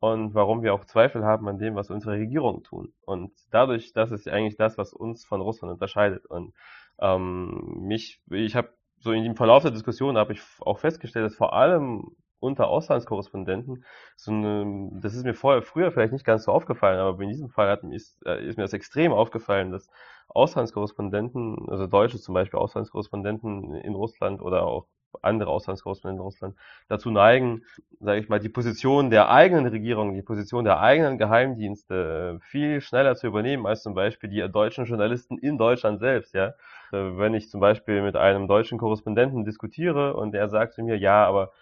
und 0.00 0.34
warum 0.34 0.64
wir 0.64 0.74
auch 0.74 0.84
Zweifel 0.84 1.24
haben 1.24 1.48
an 1.48 1.58
dem, 1.58 1.76
was 1.76 1.90
unsere 1.90 2.14
Regierungen 2.14 2.64
tun. 2.64 2.92
Und 3.04 3.30
dadurch, 3.52 3.92
das 3.92 4.10
ist 4.10 4.28
eigentlich 4.28 4.56
das, 4.56 4.76
was 4.76 4.92
uns 4.92 5.24
von 5.24 5.40
Russland 5.40 5.72
unterscheidet. 5.72 6.26
Und 6.26 6.54
ähm, 6.98 7.84
mich, 7.86 8.20
ich 8.30 8.56
habe 8.56 8.70
so 8.98 9.12
in 9.12 9.22
dem 9.22 9.36
Verlauf 9.36 9.62
der 9.62 9.70
Diskussion 9.70 10.16
habe 10.16 10.32
ich 10.32 10.40
auch 10.60 10.78
festgestellt, 10.80 11.26
dass 11.26 11.36
vor 11.36 11.52
allem 11.52 12.16
unter 12.42 12.68
Auslandskorrespondenten 12.68 13.84
so 14.16 14.32
eine, 14.32 14.90
das 15.00 15.14
ist 15.14 15.24
mir 15.24 15.34
vorher 15.34 15.62
früher 15.62 15.92
vielleicht 15.92 16.12
nicht 16.12 16.24
ganz 16.24 16.44
so 16.44 16.52
aufgefallen, 16.52 16.98
aber 16.98 17.22
in 17.22 17.28
diesem 17.28 17.48
Fall 17.48 17.68
hat, 17.68 17.84
ist, 17.84 18.24
äh, 18.26 18.44
ist 18.46 18.56
mir 18.56 18.64
das 18.64 18.72
extrem 18.72 19.12
aufgefallen, 19.12 19.70
dass 19.70 19.88
Auslandskorrespondenten, 20.28 21.68
also 21.68 21.86
Deutsche 21.86 22.18
zum 22.18 22.34
Beispiel 22.34 22.58
Auslandskorrespondenten 22.58 23.74
in 23.74 23.94
Russland 23.94 24.42
oder 24.42 24.64
auch 24.64 24.86
andere 25.20 25.50
Auslandskorrespondenten 25.50 26.20
in 26.20 26.24
Russland 26.24 26.56
dazu 26.88 27.10
neigen, 27.10 27.62
sage 28.00 28.20
ich 28.20 28.28
mal, 28.28 28.40
die 28.40 28.48
Position 28.48 29.10
der 29.10 29.30
eigenen 29.30 29.66
Regierung, 29.66 30.14
die 30.14 30.22
Position 30.22 30.64
der 30.64 30.80
eigenen 30.80 31.18
Geheimdienste 31.18 32.40
äh, 32.40 32.44
viel 32.44 32.80
schneller 32.80 33.14
zu 33.14 33.26
übernehmen 33.26 33.66
als 33.66 33.82
zum 33.82 33.94
Beispiel 33.94 34.30
die 34.30 34.40
deutschen 34.50 34.86
Journalisten 34.86 35.38
in 35.38 35.58
Deutschland 35.58 36.00
selbst, 36.00 36.34
ja. 36.34 36.54
Äh, 36.92 37.18
wenn 37.18 37.34
ich 37.34 37.50
zum 37.50 37.60
Beispiel 37.60 38.02
mit 38.02 38.16
einem 38.16 38.48
deutschen 38.48 38.78
Korrespondenten 38.78 39.44
diskutiere 39.44 40.14
und 40.14 40.34
er 40.34 40.48
sagt 40.48 40.74
zu 40.74 40.82
mir, 40.82 40.96
ja, 40.96 41.26
aber 41.26 41.52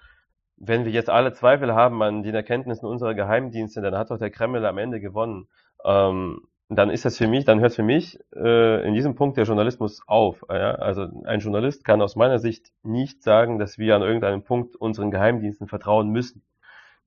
wenn 0.60 0.84
wir 0.84 0.92
jetzt 0.92 1.10
alle 1.10 1.32
Zweifel 1.32 1.74
haben 1.74 2.02
an 2.02 2.22
den 2.22 2.34
Erkenntnissen 2.34 2.86
unserer 2.86 3.14
Geheimdienste, 3.14 3.80
dann 3.80 3.96
hat 3.96 4.10
doch 4.10 4.18
der 4.18 4.30
Kreml 4.30 4.64
am 4.66 4.78
Ende 4.78 5.00
gewonnen. 5.00 5.48
Ähm, 5.84 6.42
dann 6.68 6.90
ist 6.90 7.04
das 7.04 7.16
für 7.16 7.26
mich, 7.26 7.44
dann 7.44 7.60
hört 7.60 7.74
für 7.74 7.82
mich 7.82 8.18
äh, 8.36 8.86
in 8.86 8.94
diesem 8.94 9.16
Punkt 9.16 9.36
der 9.36 9.44
Journalismus 9.44 10.02
auf. 10.06 10.44
Ja? 10.48 10.76
Also 10.76 11.08
ein 11.24 11.40
Journalist 11.40 11.84
kann 11.84 12.00
aus 12.00 12.14
meiner 12.14 12.38
Sicht 12.38 12.72
nicht 12.84 13.22
sagen, 13.22 13.58
dass 13.58 13.78
wir 13.78 13.96
an 13.96 14.02
irgendeinem 14.02 14.44
Punkt 14.44 14.76
unseren 14.76 15.10
Geheimdiensten 15.10 15.66
vertrauen 15.66 16.10
müssen. 16.10 16.42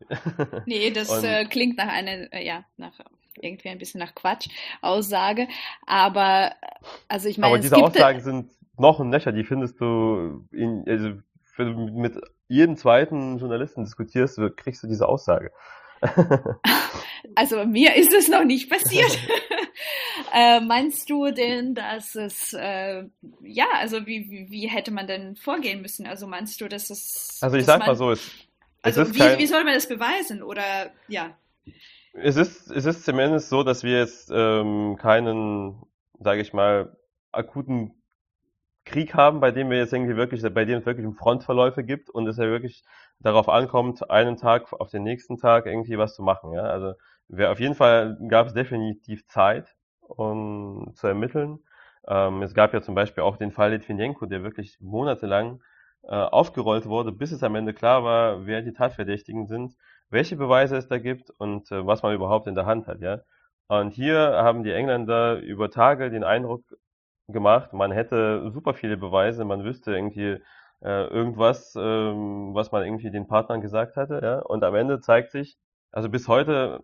nee, 0.65 0.91
das 0.91 1.09
Und, 1.09 1.23
äh, 1.23 1.45
klingt 1.45 1.77
nach 1.77 1.87
einer, 1.87 2.33
äh, 2.33 2.45
ja, 2.45 2.65
nach 2.75 2.99
irgendwie 3.39 3.69
ein 3.69 3.77
bisschen 3.77 3.99
nach 3.99 4.13
Quatsch 4.15 4.49
Aussage. 4.81 5.47
Aber 5.85 6.51
also 7.07 7.29
ich 7.29 7.37
meine, 7.37 7.53
aber 7.53 7.61
diese 7.61 7.77
Aussagen 7.77 8.19
sind 8.19 8.51
noch 8.77 8.99
ein 8.99 9.09
Nöcher, 9.09 9.31
die 9.31 9.43
findest 9.43 9.79
du 9.79 10.45
in, 10.51 10.83
also 10.87 11.13
mit 11.57 12.19
jedem 12.47 12.77
zweiten 12.77 13.37
Journalisten 13.37 13.83
diskutierst, 13.83 14.39
kriegst 14.57 14.83
du 14.83 14.87
diese 14.87 15.07
Aussage. 15.07 15.51
also 17.35 17.65
mir 17.65 17.95
ist 17.95 18.13
es 18.13 18.27
noch 18.27 18.43
nicht 18.43 18.69
passiert. 18.69 19.17
äh, 20.33 20.59
meinst 20.59 21.09
du 21.09 21.31
denn, 21.31 21.75
dass 21.75 22.15
es, 22.15 22.53
äh, 22.53 23.05
ja, 23.41 23.65
also 23.79 24.05
wie, 24.05 24.29
wie, 24.29 24.47
wie, 24.49 24.67
hätte 24.67 24.91
man 24.91 25.07
denn 25.07 25.35
vorgehen 25.35 25.81
müssen? 25.81 26.05
Also 26.05 26.27
meinst 26.27 26.59
du, 26.61 26.67
dass 26.67 26.89
es. 26.89 27.39
Also 27.41 27.57
ich 27.57 27.65
sag 27.65 27.79
man, 27.79 27.89
mal 27.89 27.95
so, 27.95 28.11
es, 28.11 28.29
also 28.81 29.01
es 29.01 29.09
ist 29.09 29.15
wie, 29.15 29.19
kein, 29.19 29.39
wie 29.39 29.47
soll 29.47 29.63
man 29.63 29.73
das 29.73 29.87
beweisen? 29.87 30.43
Oder 30.43 30.91
ja. 31.07 31.37
Es 32.13 32.35
ist, 32.35 32.69
es 32.69 32.85
ist 32.85 33.05
zumindest 33.05 33.49
so, 33.49 33.63
dass 33.63 33.83
wir 33.83 33.97
jetzt 33.97 34.29
ähm, 34.31 34.97
keinen, 34.99 35.81
sage 36.19 36.41
ich 36.41 36.53
mal, 36.53 36.95
akuten 37.31 38.02
Krieg 38.85 39.13
haben, 39.13 39.39
bei 39.39 39.51
dem 39.51 39.69
wir 39.69 39.77
jetzt 39.77 39.93
irgendwie 39.93 40.17
wirklich, 40.17 40.41
bei 40.53 40.65
dem 40.65 40.79
es 40.79 40.85
wirklich 40.85 41.07
Frontverläufe 41.17 41.83
gibt 41.83 42.09
und 42.09 42.27
es 42.27 42.37
ja 42.37 42.45
wirklich 42.45 42.83
darauf 43.19 43.47
ankommt, 43.49 44.09
einen 44.09 44.37
Tag 44.37 44.73
auf 44.73 44.89
den 44.89 45.03
nächsten 45.03 45.37
Tag 45.37 45.65
irgendwie 45.65 45.97
was 45.97 46.15
zu 46.15 46.23
machen. 46.23 46.53
Ja? 46.53 46.63
Also 46.63 46.93
wir, 47.27 47.51
auf 47.51 47.59
jeden 47.59 47.75
Fall 47.75 48.17
gab 48.27 48.47
es 48.47 48.53
definitiv 48.53 49.25
Zeit, 49.27 49.75
um 50.01 50.91
zu 50.95 51.07
ermitteln. 51.07 51.59
Ähm, 52.07 52.41
es 52.41 52.53
gab 52.53 52.73
ja 52.73 52.81
zum 52.81 52.95
Beispiel 52.95 53.23
auch 53.23 53.37
den 53.37 53.51
Fall 53.51 53.71
Litvinenko, 53.71 54.25
der 54.25 54.43
wirklich 54.43 54.77
monatelang 54.81 55.61
äh, 56.03 56.15
aufgerollt 56.15 56.85
wurde, 56.85 57.13
bis 57.13 57.31
es 57.31 57.43
am 57.43 57.55
Ende 57.55 57.73
klar 57.73 58.03
war, 58.03 58.45
wer 58.45 58.61
die 58.61 58.73
Tatverdächtigen 58.73 59.47
sind, 59.47 59.75
welche 60.09 60.35
Beweise 60.35 60.75
es 60.75 60.87
da 60.87 60.97
gibt 60.97 61.29
und 61.29 61.71
äh, 61.71 61.85
was 61.85 62.03
man 62.03 62.13
überhaupt 62.13 62.47
in 62.47 62.55
der 62.55 62.65
Hand 62.65 62.87
hat. 62.87 62.99
Ja? 62.99 63.21
Und 63.67 63.93
hier 63.93 64.17
haben 64.17 64.63
die 64.63 64.73
Engländer 64.73 65.39
über 65.39 65.71
Tage 65.71 66.09
den 66.11 66.25
Eindruck 66.25 66.63
gemacht. 67.27 67.73
Man 67.73 67.91
hätte 67.91 68.51
super 68.51 68.73
viele 68.73 68.97
Beweise, 68.97 69.45
man 69.45 69.63
wüsste 69.63 69.93
irgendwie 69.93 70.39
äh, 70.81 71.07
irgendwas, 71.07 71.75
ähm, 71.77 72.53
was 72.53 72.71
man 72.71 72.83
irgendwie 72.83 73.11
den 73.11 73.27
Partnern 73.27 73.61
gesagt 73.61 73.95
hatte, 73.95 74.19
ja. 74.23 74.39
Und 74.39 74.63
am 74.63 74.75
Ende 74.75 74.99
zeigt 74.99 75.31
sich, 75.31 75.57
also 75.91 76.09
bis 76.09 76.27
heute 76.27 76.83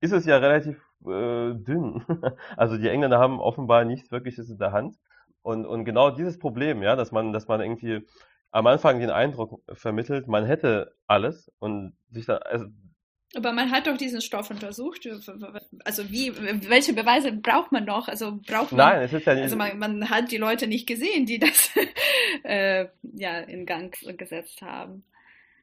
ist 0.00 0.12
es 0.12 0.26
ja 0.26 0.38
relativ 0.38 0.82
äh, 1.04 1.54
dünn. 1.54 2.04
also 2.56 2.76
die 2.76 2.88
Engländer 2.88 3.18
haben 3.18 3.40
offenbar 3.40 3.84
nichts 3.84 4.10
Wirkliches 4.10 4.50
in 4.50 4.58
der 4.58 4.72
Hand. 4.72 4.96
Und, 5.42 5.66
und 5.66 5.84
genau 5.84 6.10
dieses 6.10 6.38
Problem, 6.38 6.82
ja, 6.82 6.96
dass 6.96 7.12
man, 7.12 7.32
dass 7.32 7.48
man 7.48 7.60
irgendwie 7.60 8.06
am 8.50 8.66
Anfang 8.66 8.98
den 9.00 9.10
Eindruck 9.10 9.62
vermittelt, 9.72 10.26
man 10.28 10.44
hätte 10.44 10.94
alles 11.06 11.50
und 11.60 11.94
sich 12.10 12.26
dann, 12.26 12.38
also 12.38 12.66
aber 13.36 13.52
man 13.52 13.70
hat 13.70 13.86
doch 13.86 13.96
diesen 13.96 14.20
Stoff 14.20 14.50
untersucht. 14.50 15.08
Also 15.84 16.10
wie, 16.10 16.32
welche 16.68 16.92
Beweise 16.92 17.32
braucht 17.32 17.70
man 17.70 17.84
noch? 17.84 18.08
Also 18.08 18.40
braucht 18.46 18.72
man, 18.72 18.78
Nein, 18.78 19.02
es 19.02 19.12
ist 19.12 19.26
ja 19.26 19.34
nicht. 19.34 19.44
Also 19.44 19.56
man, 19.56 19.78
man 19.78 20.10
hat 20.10 20.32
die 20.32 20.36
Leute 20.36 20.66
nicht 20.66 20.88
gesehen, 20.88 21.26
die 21.26 21.38
das 21.38 21.70
äh, 22.42 22.86
ja 23.02 23.38
in 23.38 23.66
Gang 23.66 23.96
gesetzt 24.18 24.62
haben. 24.62 25.04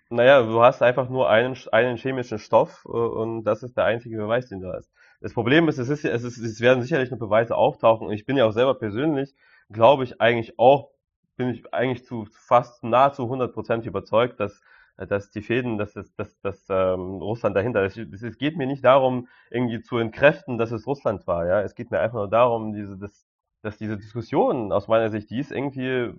Naja, 0.10 0.42
du 0.44 0.62
hast 0.62 0.82
einfach 0.82 1.10
nur 1.10 1.30
einen, 1.30 1.58
einen 1.74 1.98
chemischen 1.98 2.40
Stoff 2.40 2.86
äh, 2.86 2.90
und 2.90 3.44
das 3.44 3.64
ist 3.64 3.76
der 3.76 3.84
einzige 3.84 4.18
Beweis, 4.18 4.48
den 4.48 4.62
du 4.62 4.72
hast. 4.72 4.90
Das 5.20 5.34
Problem 5.34 5.68
ist, 5.68 5.78
es 5.78 5.90
ist, 5.90 6.06
es 6.06 6.24
ist, 6.24 6.38
es 6.38 6.62
werden 6.62 6.82
sicherlich 6.82 7.12
noch 7.12 7.20
Beweise 7.20 7.56
auftauchen 7.56 8.08
und 8.08 8.14
ich 8.14 8.26
bin 8.26 8.38
ja 8.38 8.46
auch 8.46 8.52
selber 8.52 8.76
persönlich, 8.76 9.34
glaube 9.70 10.06
ich 10.06 10.22
eigentlich 10.22 10.58
auch, 10.58 10.92
bin 11.36 11.50
ich 11.50 11.74
eigentlich 11.74 12.06
zu 12.06 12.26
fast 12.32 12.84
nahezu 12.84 13.24
100% 13.24 13.86
überzeugt, 13.86 14.40
dass 14.40 14.62
dass 15.06 15.30
die 15.30 15.42
Fäden, 15.42 15.78
dass, 15.78 15.96
es, 15.96 16.16
dass, 16.16 16.40
dass 16.42 16.66
ähm, 16.70 17.22
Russland 17.22 17.56
dahinter 17.56 17.86
ist. 17.86 17.98
Es, 17.98 18.38
geht 18.38 18.58
mir 18.58 18.66
nicht 18.66 18.84
darum, 18.84 19.28
irgendwie 19.52 19.82
zu 19.82 19.98
entkräften, 19.98 20.58
dass 20.58 20.72
es 20.72 20.88
Russland 20.88 21.28
war. 21.28 21.46
Ja, 21.46 21.62
es 21.62 21.76
geht 21.76 21.92
mir 21.92 22.00
einfach 22.00 22.18
nur 22.18 22.30
darum, 22.30 22.74
diese, 22.74 22.98
dass, 22.98 23.28
dass 23.62 23.78
diese 23.78 23.98
Diskussion 23.98 24.72
aus 24.72 24.88
meiner 24.88 25.10
Sicht, 25.12 25.30
die 25.30 25.40
ist 25.40 25.52
irgendwie, 25.52 26.14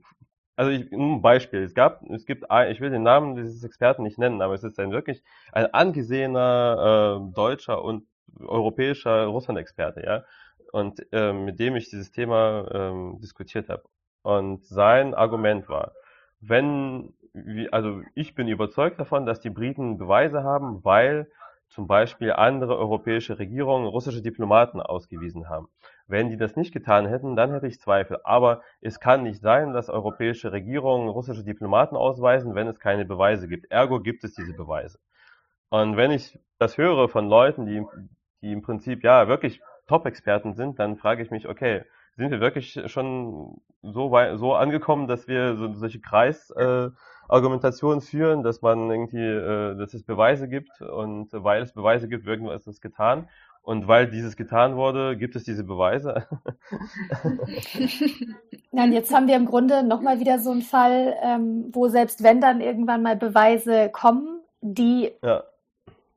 also 0.55 0.71
ich, 0.71 0.93
ein 0.93 1.23
Beispiel. 1.23 1.63
Es 1.63 1.75
gab, 1.75 2.03
es 2.11 2.25
gibt, 2.25 2.51
ein, 2.51 2.71
ich 2.71 2.81
will 2.81 2.91
den 2.91 3.03
Namen 3.03 3.35
dieses 3.35 3.65
Experten 3.65 4.05
nicht 4.05 4.19
nennen, 4.19 4.43
aber 4.43 4.55
es 4.55 4.63
ist 4.63 4.79
ein 4.79 4.93
wirklich 4.93 5.25
ein 5.53 5.67
angesehener 5.75 7.21
äh, 7.21 7.35
deutscher 7.35 7.83
und 7.83 8.07
europäischer 8.39 9.27
Russland-Experte, 9.27 10.05
ja, 10.05 10.25
und 10.73 11.05
äh, 11.13 11.33
mit 11.33 11.59
dem 11.59 11.77
ich 11.77 11.91
dieses 11.91 12.13
Thema 12.13 12.69
ähm, 12.73 13.19
diskutiert 13.21 13.69
habe. 13.69 13.85
Und 14.23 14.65
sein 14.67 15.15
Argument 15.15 15.69
war, 15.69 15.93
wenn 16.41 17.15
also 17.71 18.03
ich 18.15 18.35
bin 18.35 18.49
überzeugt 18.49 18.99
davon, 19.01 19.27
dass 19.27 19.41
die 19.41 19.51
Briten 19.51 19.99
Beweise 19.99 20.43
haben, 20.43 20.85
weil 20.85 21.29
zum 21.69 21.87
Beispiel 21.87 22.33
andere 22.33 22.79
europäische 22.79 23.39
Regierungen 23.39 23.87
russische 23.87 24.23
Diplomaten 24.23 24.81
ausgewiesen 24.81 25.49
haben. 25.49 25.69
Wenn 26.07 26.31
die 26.31 26.39
das 26.39 26.57
nicht 26.57 26.73
getan 26.73 27.07
hätten, 27.07 27.37
dann 27.37 27.53
hätte 27.53 27.67
ich 27.67 27.81
Zweifel. 27.81 28.19
Aber 28.25 28.63
es 28.81 29.01
kann 29.01 29.23
nicht 29.23 29.43
sein, 29.43 29.75
dass 29.75 29.91
europäische 29.91 30.51
Regierungen 30.53 31.09
russische 31.11 31.45
Diplomaten 31.45 31.97
ausweisen, 31.97 32.55
wenn 32.55 32.69
es 32.69 32.81
keine 32.81 33.05
Beweise 33.05 33.49
gibt. 33.49 33.71
Ergo 33.71 34.01
gibt 34.01 34.25
es 34.25 34.35
diese 34.35 34.55
Beweise. 34.55 34.99
Und 35.69 35.99
wenn 35.99 36.11
ich 36.11 36.39
das 36.59 36.79
höre 36.79 37.09
von 37.09 37.29
Leuten, 37.29 37.67
die, 37.67 37.85
die 38.41 38.53
im 38.53 38.63
Prinzip 38.63 39.05
ja 39.05 39.29
wirklich 39.29 39.61
Top-Experten 39.87 40.55
sind, 40.55 40.79
dann 40.79 40.97
frage 40.97 41.23
ich 41.23 41.31
mich, 41.31 41.47
okay, 41.47 41.85
sind 42.17 42.31
wir 42.31 42.41
wirklich 42.41 42.81
schon 42.87 43.61
so 43.83 44.11
weit, 44.11 44.39
so 44.39 44.55
angekommen, 44.55 45.07
dass 45.07 45.29
wir 45.29 45.57
so, 45.57 45.73
solche 45.75 46.01
Kreisargumentationen 46.01 46.95
äh, 46.95 47.18
führen, 48.09 48.43
dass 48.43 48.63
man 48.63 48.91
irgendwie, 48.91 49.19
äh, 49.19 49.77
dass 49.77 49.95
es 49.95 50.03
Beweise 50.03 50.49
gibt 50.49 50.81
und 50.81 51.29
weil 51.33 51.63
es 51.63 51.73
Beweise 51.73 52.09
gibt, 52.09 52.27
irgendwas 52.27 52.67
ist 52.67 52.81
getan. 52.81 53.29
Und 53.63 53.87
weil 53.87 54.09
dieses 54.09 54.37
getan 54.37 54.77
wurde, 54.77 55.17
gibt 55.19 55.37
es 55.37 55.45
diese 55.45 55.63
Beweise. 55.63 56.27
Nein, 58.73 58.93
jetzt 58.95 59.15
haben 59.15 59.29
wir 59.29 59.37
im 59.37 59.45
Grunde 59.45 59.83
nochmal 59.83 60.21
wieder 60.21 60.39
so 60.39 60.53
einen 60.53 60.63
Fall, 60.63 61.15
ähm, 61.23 61.69
wo 61.73 61.89
selbst 61.89 62.23
wenn 62.23 62.41
dann 62.41 62.63
irgendwann 62.63 63.03
mal 63.03 63.17
Beweise 63.17 63.91
kommen, 63.91 64.41
die 64.63 65.13
ja 65.23 65.43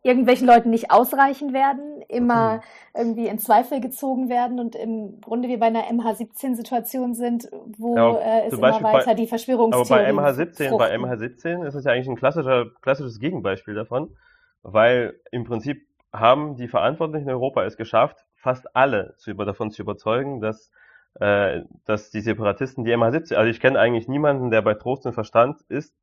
irgendwelchen 0.03 0.47
Leuten 0.47 0.69
nicht 0.71 0.89
ausreichen 0.89 1.53
werden, 1.53 2.01
immer 2.07 2.55
mhm. 2.55 2.61
irgendwie 2.95 3.27
in 3.27 3.37
Zweifel 3.37 3.81
gezogen 3.81 4.29
werden 4.29 4.59
und 4.59 4.75
im 4.75 5.21
Grunde 5.21 5.47
wie 5.47 5.57
bei 5.57 5.67
einer 5.67 5.83
MH17-Situation 5.83 7.13
sind, 7.13 7.49
wo 7.77 7.95
ja, 7.95 8.17
äh, 8.17 8.47
es 8.47 8.53
immer 8.53 8.81
weiter 8.81 9.05
bei, 9.05 9.13
die 9.13 9.27
Verschwörungstheorie 9.27 10.05
Aber 10.09 10.21
bei 10.21 10.31
MH17, 10.31 10.77
bei 10.77 10.95
MH17 10.95 11.65
ist 11.67 11.75
es 11.75 11.85
ja 11.85 11.91
eigentlich 11.91 12.09
ein 12.09 12.15
klassischer, 12.15 12.71
klassisches 12.81 13.19
Gegenbeispiel 13.19 13.75
davon, 13.75 14.15
weil 14.63 15.19
im 15.31 15.43
Prinzip 15.43 15.85
haben 16.11 16.55
die 16.55 16.67
Verantwortlichen 16.67 17.27
in 17.27 17.33
Europa 17.33 17.63
es 17.63 17.77
geschafft, 17.77 18.25
fast 18.35 18.75
alle 18.75 19.13
zu, 19.17 19.33
davon 19.33 19.69
zu 19.69 19.83
überzeugen, 19.83 20.41
dass 20.41 20.71
äh, 21.19 21.63
dass 21.85 22.09
die 22.09 22.21
Separatisten 22.21 22.85
die 22.85 22.95
MH17, 22.95 23.35
also 23.35 23.49
ich 23.49 23.59
kenne 23.59 23.77
eigentlich 23.77 24.07
niemanden, 24.07 24.49
der 24.49 24.61
bei 24.61 24.75
Trost 24.75 25.05
und 25.05 25.11
Verstand 25.11 25.61
ist, 25.67 25.93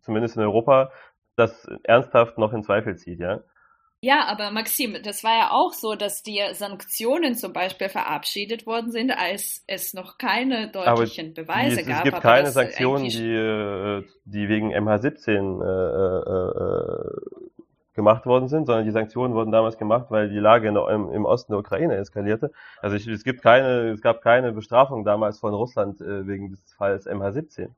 zumindest 0.00 0.36
in 0.36 0.42
Europa, 0.42 0.90
das 1.38 1.66
ernsthaft 1.84 2.38
noch 2.38 2.52
in 2.52 2.62
Zweifel 2.62 2.96
zieht, 2.96 3.20
ja. 3.20 3.40
Ja, 4.00 4.26
aber 4.26 4.52
Maxim, 4.52 4.96
das 5.02 5.24
war 5.24 5.36
ja 5.36 5.50
auch 5.50 5.72
so, 5.72 5.96
dass 5.96 6.22
die 6.22 6.40
Sanktionen 6.52 7.34
zum 7.34 7.52
Beispiel 7.52 7.88
verabschiedet 7.88 8.64
worden 8.64 8.92
sind, 8.92 9.10
als 9.10 9.64
es 9.66 9.92
noch 9.92 10.18
keine 10.18 10.70
deutlichen 10.70 11.34
aber 11.36 11.42
Beweise 11.42 11.78
die, 11.78 11.84
gab. 11.84 11.98
Es 11.98 12.04
gibt 12.04 12.20
keine 12.20 12.50
Sanktionen, 12.52 13.08
die, 13.08 13.34
äh, 13.34 14.04
die 14.24 14.48
wegen 14.48 14.72
MH17 14.72 15.64
äh, 15.64 15.68
äh, 16.06 16.64
äh, 16.64 17.38
gemacht 17.94 18.24
worden 18.26 18.46
sind, 18.46 18.66
sondern 18.66 18.84
die 18.84 18.92
Sanktionen 18.92 19.34
wurden 19.34 19.50
damals 19.50 19.78
gemacht, 19.78 20.06
weil 20.10 20.28
die 20.28 20.38
Lage 20.38 20.68
im, 20.68 21.10
im 21.10 21.24
Osten 21.24 21.50
der 21.50 21.58
Ukraine 21.58 21.96
eskalierte. 21.96 22.52
Also 22.80 22.94
ich, 22.94 23.04
es 23.08 23.24
gibt 23.24 23.42
keine, 23.42 23.90
es 23.90 24.00
gab 24.00 24.22
keine 24.22 24.52
Bestrafung 24.52 25.04
damals 25.04 25.40
von 25.40 25.52
Russland 25.52 26.00
äh, 26.00 26.24
wegen 26.24 26.50
des 26.50 26.62
Falls 26.76 27.08
MH17. 27.08 27.70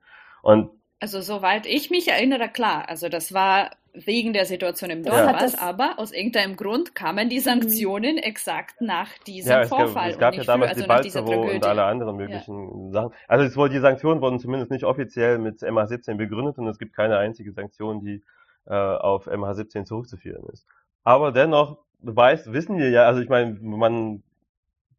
Und 0.42 0.70
also 1.01 1.21
soweit 1.23 1.67
ich 1.67 1.91
mich 1.91 2.09
erinnere, 2.09 2.49
klar. 2.49 2.89
Also 2.89 3.09
das 3.09 3.33
war 3.33 3.71
wegen 3.93 4.33
der 4.33 4.45
Situation 4.45 4.91
im 4.91 5.03
Donbass, 5.03 5.55
ja. 5.55 5.61
aber 5.61 5.99
aus 5.99 6.13
irgendeinem 6.13 6.57
Grund 6.57 6.95
kamen 6.95 7.29
die 7.29 7.41
Sanktionen 7.41 8.17
mhm. 8.17 8.23
exakt 8.23 8.81
nach 8.81 9.09
diesem 9.27 9.51
ja, 9.51 9.61
es 9.63 9.69
Vorfall. 9.69 10.13
Gab, 10.13 10.13
es 10.13 10.19
gab 10.19 10.35
ja 10.37 10.45
damals 10.45 10.73
früher, 10.73 10.91
also 10.91 11.23
die 11.23 11.25
Balzerow 11.25 11.55
und 11.55 11.67
alle 11.67 11.85
anderen 11.85 12.17
möglichen 12.17 12.87
ja. 12.87 12.93
Sachen. 12.93 13.15
Also 13.27 13.47
es 13.47 13.57
wurde, 13.57 13.75
die 13.75 13.81
Sanktionen 13.81 14.21
wurden 14.21 14.39
zumindest 14.39 14.71
nicht 14.71 14.85
offiziell 14.85 15.39
mit 15.39 15.61
MH17 15.63 16.17
begründet 16.17 16.59
und 16.59 16.69
es 16.69 16.79
gibt 16.79 16.95
keine 16.95 17.17
einzige 17.19 17.53
Sanktion, 17.53 18.01
die 18.01 18.23
äh, 18.67 18.75
auf 18.75 19.27
MH17 19.27 19.87
zurückzuführen 19.87 20.47
ist. 20.53 20.67
Aber 21.03 21.33
dennoch 21.33 21.79
weiß, 22.03 22.53
wissen 22.53 22.77
wir 22.77 22.91
ja, 22.91 23.07
also 23.07 23.21
ich 23.21 23.29
meine, 23.29 23.59
man, 23.61 24.23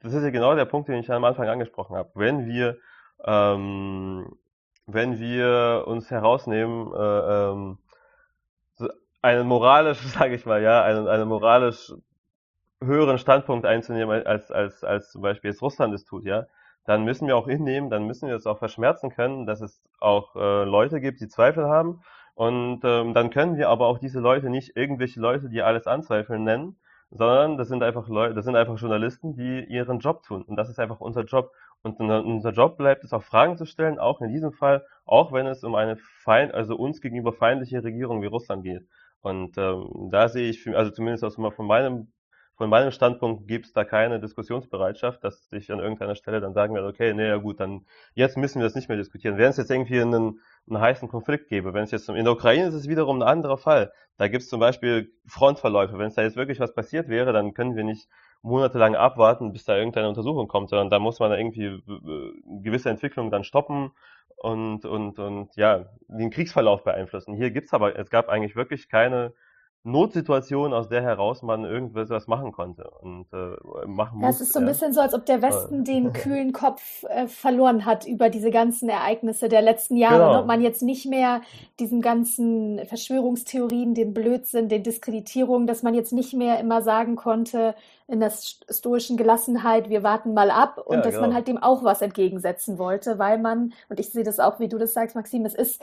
das 0.02 0.14
ist 0.14 0.24
ja 0.24 0.32
genau 0.32 0.56
der 0.56 0.66
Punkt, 0.66 0.90
den 0.90 1.00
ich 1.00 1.10
am 1.10 1.24
Anfang 1.24 1.48
angesprochen 1.48 1.96
habe. 1.96 2.10
Wenn 2.16 2.48
wir 2.48 2.78
ähm, 3.24 4.36
wenn 4.93 5.19
wir 5.19 5.84
uns 5.88 6.10
herausnehmen, 6.12 6.93
äh, 6.93 7.49
ähm, 7.49 7.77
einen 9.21 9.47
moralisch, 9.47 9.99
sage 10.17 10.36
ich 10.36 10.45
mal, 10.45 10.62
ja, 10.62 10.84
einen, 10.84 11.08
einen 11.08 11.27
moralisch 11.27 11.93
höheren 12.84 13.17
Standpunkt 13.17 13.65
einzunehmen, 13.65 14.25
als, 14.25 14.51
als, 14.51 14.84
als 14.84 15.12
zum 15.12 15.21
Beispiel 15.21 15.51
jetzt 15.51 15.62
Russland 15.62 15.93
es 15.93 16.04
tut, 16.04 16.25
ja, 16.25 16.47
dann 16.86 17.04
müssen 17.04 17.27
wir 17.27 17.38
auch 17.38 17.47
hinnehmen, 17.47 17.89
dann 17.89 18.06
müssen 18.06 18.27
wir 18.27 18.36
es 18.36 18.47
auch 18.47 18.58
verschmerzen 18.58 19.12
können, 19.12 19.45
dass 19.45 19.62
es 19.62 19.84
auch 19.99 20.36
äh, 20.36 20.63
Leute 20.63 20.99
gibt, 20.99 21.21
die 21.21 21.27
Zweifel 21.27 21.65
haben. 21.65 22.01
Und 22.34 22.82
ähm, 22.84 23.13
dann 23.13 23.30
können 23.30 23.58
wir 23.58 23.69
aber 23.69 23.88
auch 23.88 23.99
diese 23.99 24.19
Leute 24.19 24.49
nicht 24.49 24.75
irgendwelche 24.75 25.19
Leute, 25.19 25.49
die 25.49 25.62
alles 25.62 25.86
anzweifeln, 25.86 26.43
nennen, 26.43 26.77
sondern 27.12 27.58
das 27.58 27.67
sind 27.67 27.84
einfach 27.84 28.08
Leute, 28.08 28.34
das 28.34 28.45
sind 28.45 28.56
einfach 28.56 28.80
Journalisten, 28.80 29.36
die 29.36 29.63
ihren 29.65 29.99
Job 29.99 30.23
tun. 30.23 30.41
Und 30.41 30.56
das 30.56 30.69
ist 30.69 30.80
einfach 30.80 31.01
unser 31.01 31.23
Job. 31.23 31.51
Und 31.84 32.00
unser 32.00 32.52
Job 32.52 32.78
bleibt 32.78 33.04
es 33.04 33.13
auch 33.13 33.24
Fragen 33.24 33.58
zu 33.58 33.65
stellen, 33.65 33.98
auch 33.98 34.22
in 34.22 34.30
diesem 34.30 34.52
Fall, 34.52 34.86
auch 35.06 35.32
wenn 35.34 35.48
es 35.48 35.63
um 35.63 35.76
eine 35.76 35.98
feind, 35.98 36.54
also 36.54 36.76
uns 36.76 37.02
gegenüber 37.02 37.34
feindliche 37.34 37.84
Regierung 37.84 38.22
wie 38.22 38.28
Russland 38.28 38.63
geht. 38.63 38.88
Und 39.22 39.58
ähm, 39.58 40.10
da 40.12 40.30
sehe 40.30 40.50
ich, 40.50 40.67
also 40.76 40.91
zumindest 40.91 41.24
aus 41.24 41.36
von 41.36 41.65
meinem 41.65 42.12
von 42.62 42.70
meinem 42.70 42.91
Standpunkt 42.91 43.48
gibt 43.48 43.65
es 43.65 43.74
da 43.74 43.84
keine 43.84 44.20
Diskussionsbereitschaft, 44.20 45.24
dass 45.24 45.52
ich 45.52 45.72
an 45.72 45.80
irgendeiner 45.80 46.13
Stelle 46.13 46.41
dann 46.41 46.54
sagen 46.54 46.76
werde, 46.76 46.88
okay, 46.88 47.12
nee, 47.12 47.28
ja 47.28 47.38
gut, 47.38 47.60
dann 47.60 47.88
jetzt 48.13 48.38
müssen 48.38 48.60
wir 48.60 48.65
das 48.65 48.76
nicht 48.76 48.88
mehr 48.88 49.00
diskutieren. 49.00 49.39
Wenn 49.39 49.50
es 49.50 49.58
jetzt 49.58 49.72
irgendwie 49.72 50.00
einen, 50.00 50.39
einen 50.70 50.80
heißen 50.80 51.08
Konflikt 51.10 51.48
gäbe, 51.48 51.74
wenn 51.74 51.86
es 51.86 51.89
jetzt 51.89 52.08
in 52.08 52.24
der 52.24 52.34
Ukraine 52.34 52.67
ist 52.67 52.76
es 52.76 52.88
wiederum 52.88 53.20
ein 53.20 53.28
anderer 53.28 53.58
Fall. 53.58 53.91
Da 54.17 54.28
gibt 54.28 54.44
es 54.44 54.50
zum 54.50 54.60
Beispiel 54.60 55.12
Frontverläufe. 55.26 55.98
Wenn 55.98 56.10
es 56.10 56.13
da 56.13 56.22
jetzt 56.22 56.36
wirklich 56.36 56.60
was 56.60 56.76
passiert 56.76 57.10
wäre, 57.10 57.34
dann 57.34 57.56
können 57.56 57.76
wir 57.76 57.84
nicht 57.84 58.08
monatelang 58.41 58.95
abwarten, 58.95 59.54
bis 59.54 59.65
da 59.65 59.77
irgendeine 59.77 60.10
Untersuchung 60.10 60.47
kommt, 60.47 60.69
sondern 60.69 60.89
da 60.89 60.99
muss 60.99 61.19
man 61.19 61.30
da 61.30 61.38
irgendwie 61.38 61.65
äh, 61.65 62.62
gewisse 62.62 62.89
Entwicklungen 62.89 63.32
dann 63.32 63.43
stoppen 63.43 63.91
und, 64.36 64.86
und, 64.86 65.19
und 65.19 65.56
ja, 65.56 65.86
den 66.08 66.32
Kriegsverlauf 66.32 66.84
beeinflussen. 66.84 67.36
Hier 67.36 67.51
gibt's 67.51 67.73
aber, 67.73 67.97
es 67.97 68.10
gab 68.10 68.30
eigentlich 68.30 68.56
wirklich 68.56 68.89
keine 68.89 69.34
Notsituation, 69.84 70.74
aus 70.74 70.89
der 70.89 71.02
heraus 71.02 71.41
man 71.41 71.65
irgendwas 71.65 72.28
machen 72.28 72.52
konnte 72.52 72.88
und 73.02 73.26
äh, 73.34 73.88
machen 73.88 74.20
musste. 74.20 74.44
Es 74.44 74.50
ist 74.50 74.54
so 74.54 74.60
ein 74.60 74.65
bisschen 74.67 74.94
so, 74.94 75.02
als 75.02 75.15
ob 75.15 75.26
der 75.26 75.41
Westen 75.41 75.84
den 75.84 76.13
kühlen 76.13 76.54
Kopf 76.54 77.04
äh, 77.10 77.26
verloren 77.26 77.84
hat 77.84 78.06
über 78.06 78.30
diese 78.30 78.52
ganzen 78.52 78.89
Ereignisse 78.89 79.50
der 79.50 79.63
letzten 79.63 79.98
Jahre 79.98 80.17
genau. 80.17 80.32
und 80.34 80.39
ob 80.41 80.46
man 80.46 80.62
jetzt 80.62 80.84
nicht 80.84 81.08
mehr 81.08 81.41
diesen 81.80 82.02
ganzen 82.02 82.86
Verschwörungstheorien, 82.86 83.96
den 83.96 84.13
Blödsinn, 84.13 84.70
den 84.70 84.84
Diskreditierungen, 84.84 85.65
dass 85.65 85.82
man 85.82 85.96
jetzt 85.96 86.13
nicht 86.13 86.34
mehr 86.34 86.60
immer 86.60 86.84
sagen 86.84 87.15
konnte 87.15 87.74
in 88.08 88.20
der 88.20 88.32
stoischen 88.70 89.17
Gelassenheit, 89.17 89.89
wir 89.89 90.04
warten 90.04 90.36
mal 90.36 90.52
ab 90.52 90.78
und 90.86 90.98
ja, 90.98 91.02
dass 91.02 91.15
genau. 91.15 91.28
man 91.28 91.34
halt 91.34 91.48
dem 91.48 91.58
auch 91.58 91.84
was 91.84 92.04
entgegensetzen 92.04 92.78
wollte, 92.78 93.17
weil 93.17 93.39
man, 93.39 93.74
und 93.89 94.00
ich 94.00 94.12
sehe 94.12 94.24
das 94.24 94.39
auch, 94.39 94.60
wie 94.60 94.67
du 94.67 94.78
das 94.78 94.94
sagst, 94.94 95.15
Maxim, 95.15 95.44
es 95.46 95.56
ist 95.56 95.82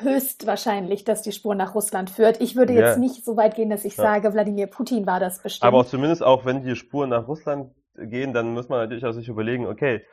höchstwahrscheinlich, 0.00 1.04
dass 1.04 1.22
die 1.22 1.32
Spur 1.32 1.54
nach 1.54 1.74
Russland 1.74 2.10
führt. 2.10 2.40
Ich 2.40 2.54
würde 2.54 2.72
jetzt 2.74 2.96
ja. 2.96 2.98
nicht 2.98 3.24
so 3.24 3.36
weit 3.36 3.54
gehen, 3.54 3.70
dass 3.70 3.84
ich 3.84 3.96
ja. 3.96 4.04
sage, 4.04 4.32
Wladimir 4.32 4.66
Putin 4.66 5.06
war 5.06 5.20
das 5.20 5.42
bestimmt. 5.42 5.66
Aber 5.66 5.86
zumindest 5.86 6.22
auch, 6.22 6.44
wenn 6.44 6.62
die 6.62 6.76
Spuren 6.76 7.10
nach 7.10 7.26
Russland 7.26 7.72
gehen, 7.94 8.32
dann 8.32 8.52
muss 8.52 8.68
man 8.68 8.80
natürlich 8.80 9.04
auch 9.06 9.12
sich 9.12 9.28
überlegen, 9.28 9.66
okay, 9.66 10.04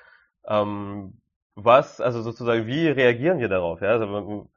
ähm, 0.48 1.20
was, 1.56 2.00
also 2.00 2.22
sozusagen, 2.22 2.68
wie 2.68 2.88
reagieren 2.88 3.40
wir 3.40 3.50
darauf? 3.50 3.82
Ja, 3.82 3.90
also 3.90 4.48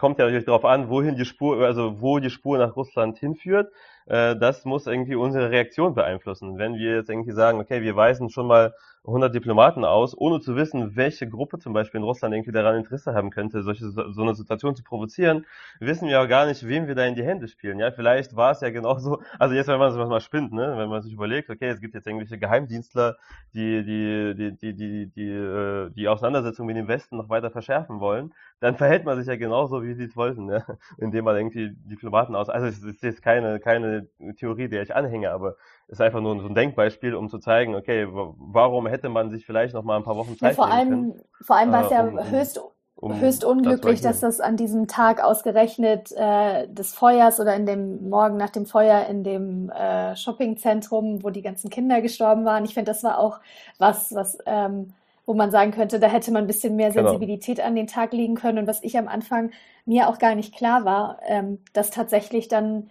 kommt 0.00 0.18
ja 0.18 0.24
natürlich 0.24 0.46
darauf 0.46 0.64
an, 0.64 0.88
wohin 0.88 1.14
die 1.14 1.26
Spur, 1.26 1.62
also 1.64 2.00
wo 2.00 2.18
die 2.18 2.30
Spur 2.30 2.56
nach 2.56 2.74
Russland 2.74 3.18
hinführt. 3.18 3.70
Äh, 4.06 4.34
das 4.36 4.64
muss 4.64 4.86
irgendwie 4.86 5.14
unsere 5.14 5.50
Reaktion 5.50 5.94
beeinflussen. 5.94 6.56
Wenn 6.56 6.74
wir 6.74 6.96
jetzt 6.96 7.10
irgendwie 7.10 7.32
sagen, 7.32 7.60
okay, 7.60 7.82
wir 7.82 7.94
weisen 7.96 8.30
schon 8.30 8.46
mal 8.46 8.72
100 9.06 9.34
Diplomaten 9.34 9.84
aus, 9.84 10.16
ohne 10.16 10.40
zu 10.40 10.56
wissen, 10.56 10.94
welche 10.94 11.26
Gruppe 11.26 11.58
zum 11.58 11.72
Beispiel 11.72 12.00
in 12.00 12.04
Russland 12.04 12.34
irgendwie 12.34 12.52
daran 12.52 12.76
Interesse 12.76 13.14
haben 13.14 13.30
könnte, 13.30 13.62
solche, 13.62 13.88
so 13.88 14.22
eine 14.22 14.34
Situation 14.34 14.76
zu 14.76 14.82
provozieren, 14.82 15.46
wissen 15.80 16.08
wir 16.08 16.20
auch 16.20 16.28
gar 16.28 16.46
nicht, 16.46 16.66
wem 16.66 16.86
wir 16.86 16.94
da 16.94 17.06
in 17.06 17.14
die 17.14 17.24
Hände 17.24 17.48
spielen. 17.48 17.78
Ja, 17.78 17.92
vielleicht 17.92 18.36
war 18.36 18.50
es 18.52 18.60
ja 18.60 18.70
genauso, 18.70 19.22
also 19.38 19.54
jetzt, 19.54 19.68
wenn 19.68 19.78
man 19.78 19.92
sich 19.92 20.00
mal 20.00 20.20
spinnt, 20.20 20.52
ne, 20.52 20.74
wenn 20.76 20.90
man 20.90 21.00
sich 21.00 21.14
überlegt, 21.14 21.48
okay, 21.48 21.68
es 21.68 21.80
gibt 21.80 21.94
jetzt 21.94 22.06
irgendwelche 22.06 22.36
Geheimdienstler, 22.38 23.16
die, 23.54 23.84
die, 23.84 24.34
die, 24.34 24.56
die, 24.58 24.74
die, 24.74 25.06
die, 25.06 25.30
äh, 25.30 25.90
die 25.90 26.08
Auseinandersetzung 26.08 26.66
mit 26.66 26.76
dem 26.76 26.88
Westen 26.88 27.16
noch 27.16 27.30
weiter 27.30 27.50
verschärfen 27.50 28.00
wollen, 28.00 28.34
dann 28.60 28.76
verhält 28.76 29.04
man 29.06 29.16
sich 29.18 29.26
ja 29.26 29.36
genauso, 29.36 29.82
wie 29.82 29.89
sie 29.94 30.04
es 30.04 30.16
wollten, 30.16 30.46
ne? 30.46 30.64
indem 30.98 31.24
man 31.24 31.36
irgendwie 31.36 31.70
Diplomaten 31.84 32.34
aus, 32.34 32.48
also 32.48 32.66
es 32.66 32.82
ist 32.82 33.02
jetzt 33.02 33.22
keine, 33.22 33.60
keine 33.60 34.08
Theorie, 34.36 34.68
der 34.68 34.82
ich 34.82 34.94
anhänge, 34.94 35.30
aber 35.30 35.56
ist 35.88 36.00
einfach 36.00 36.20
nur 36.20 36.40
so 36.40 36.48
ein 36.48 36.54
Denkbeispiel, 36.54 37.14
um 37.14 37.28
zu 37.28 37.38
zeigen, 37.38 37.74
okay, 37.74 38.06
warum 38.10 38.86
hätte 38.86 39.08
man 39.08 39.30
sich 39.30 39.46
vielleicht 39.46 39.74
noch 39.74 39.82
mal 39.82 39.96
ein 39.96 40.04
paar 40.04 40.16
Wochen 40.16 40.36
Zeit 40.36 40.50
ja, 40.50 40.54
vor 40.54 40.70
allem, 40.70 40.88
können, 40.88 41.22
Vor 41.42 41.56
allem 41.56 41.72
war 41.72 41.84
es 41.84 41.90
äh, 41.90 41.94
ja 41.94 42.04
um, 42.04 42.30
höchst, 42.30 42.60
um 42.96 43.20
höchst 43.20 43.44
unglücklich, 43.44 44.00
das 44.00 44.20
dass 44.20 44.38
das 44.38 44.40
an 44.40 44.56
diesem 44.56 44.86
Tag 44.86 45.22
ausgerechnet 45.22 46.12
äh, 46.12 46.68
des 46.68 46.92
Feuers 46.92 47.40
oder 47.40 47.56
in 47.56 47.66
dem 47.66 48.08
Morgen 48.08 48.36
nach 48.36 48.50
dem 48.50 48.66
Feuer 48.66 49.06
in 49.06 49.24
dem 49.24 49.70
äh, 49.70 50.14
Shoppingzentrum, 50.16 51.22
wo 51.22 51.30
die 51.30 51.42
ganzen 51.42 51.70
Kinder 51.70 52.00
gestorben 52.02 52.44
waren. 52.44 52.64
Ich 52.64 52.74
finde, 52.74 52.90
das 52.90 53.02
war 53.02 53.18
auch 53.18 53.40
was, 53.78 54.14
was 54.14 54.38
ähm, 54.46 54.92
wo 55.30 55.34
man 55.34 55.52
sagen 55.52 55.70
könnte, 55.70 56.00
da 56.00 56.08
hätte 56.08 56.32
man 56.32 56.42
ein 56.42 56.46
bisschen 56.48 56.74
mehr 56.74 56.90
genau. 56.90 57.10
Sensibilität 57.10 57.58
genau. 57.58 57.68
an 57.68 57.76
den 57.76 57.86
Tag 57.86 58.12
legen 58.12 58.34
können. 58.34 58.58
Und 58.58 58.66
was 58.66 58.82
ich 58.82 58.98
am 58.98 59.06
Anfang 59.06 59.52
mir 59.86 60.08
auch 60.08 60.18
gar 60.18 60.34
nicht 60.34 60.52
klar 60.52 60.84
war, 60.84 61.20
ähm, 61.24 61.60
dass 61.72 61.90
tatsächlich 61.90 62.48
dann 62.48 62.90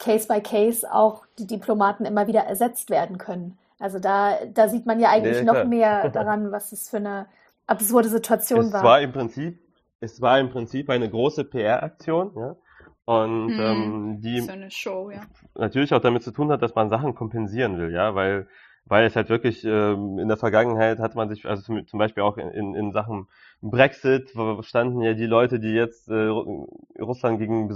Case 0.00 0.26
by 0.26 0.40
Case 0.40 0.92
auch 0.92 1.24
die 1.38 1.46
Diplomaten 1.46 2.04
immer 2.04 2.26
wieder 2.26 2.40
ersetzt 2.40 2.90
werden 2.90 3.16
können. 3.16 3.58
Also 3.78 4.00
da, 4.00 4.38
da 4.52 4.66
sieht 4.68 4.86
man 4.86 4.98
ja 4.98 5.10
eigentlich 5.10 5.36
ja, 5.36 5.44
noch 5.44 5.66
mehr 5.66 6.08
daran, 6.12 6.50
was 6.50 6.72
es 6.72 6.90
für 6.90 6.96
eine 6.96 7.26
absurde 7.68 8.08
Situation 8.08 8.66
es 8.66 8.72
war. 8.72 8.82
war 8.82 9.00
im 9.00 9.12
Prinzip, 9.12 9.60
es 10.00 10.20
war 10.20 10.40
im 10.40 10.50
Prinzip 10.50 10.90
eine 10.90 11.08
große 11.08 11.44
PR-Aktion, 11.44 12.32
ja. 12.34 12.56
Und 13.04 13.56
hm, 13.56 13.60
ähm, 13.60 14.20
die 14.20 14.40
so 14.40 14.50
eine 14.50 14.70
Show, 14.72 15.10
ja. 15.12 15.20
natürlich 15.54 15.94
auch 15.94 16.00
damit 16.00 16.24
zu 16.24 16.32
tun 16.32 16.50
hat, 16.50 16.60
dass 16.60 16.74
man 16.74 16.90
Sachen 16.90 17.14
kompensieren 17.14 17.78
will, 17.78 17.92
ja, 17.92 18.16
weil 18.16 18.48
weil 18.88 19.06
es 19.06 19.16
halt 19.16 19.28
wirklich 19.28 19.64
ähm, 19.64 20.18
in 20.18 20.28
der 20.28 20.36
Vergangenheit 20.36 20.98
hat 20.98 21.14
man 21.14 21.28
sich, 21.28 21.46
also 21.46 21.62
zum, 21.62 21.86
zum 21.86 21.98
Beispiel 21.98 22.22
auch 22.22 22.36
in, 22.38 22.74
in 22.74 22.92
Sachen 22.92 23.28
Brexit 23.60 24.32
standen 24.60 25.02
ja 25.02 25.14
die 25.14 25.26
Leute, 25.26 25.60
die 25.60 25.72
jetzt 25.72 26.08
äh, 26.08 26.28
Russland 27.00 27.38
gegen, 27.38 27.68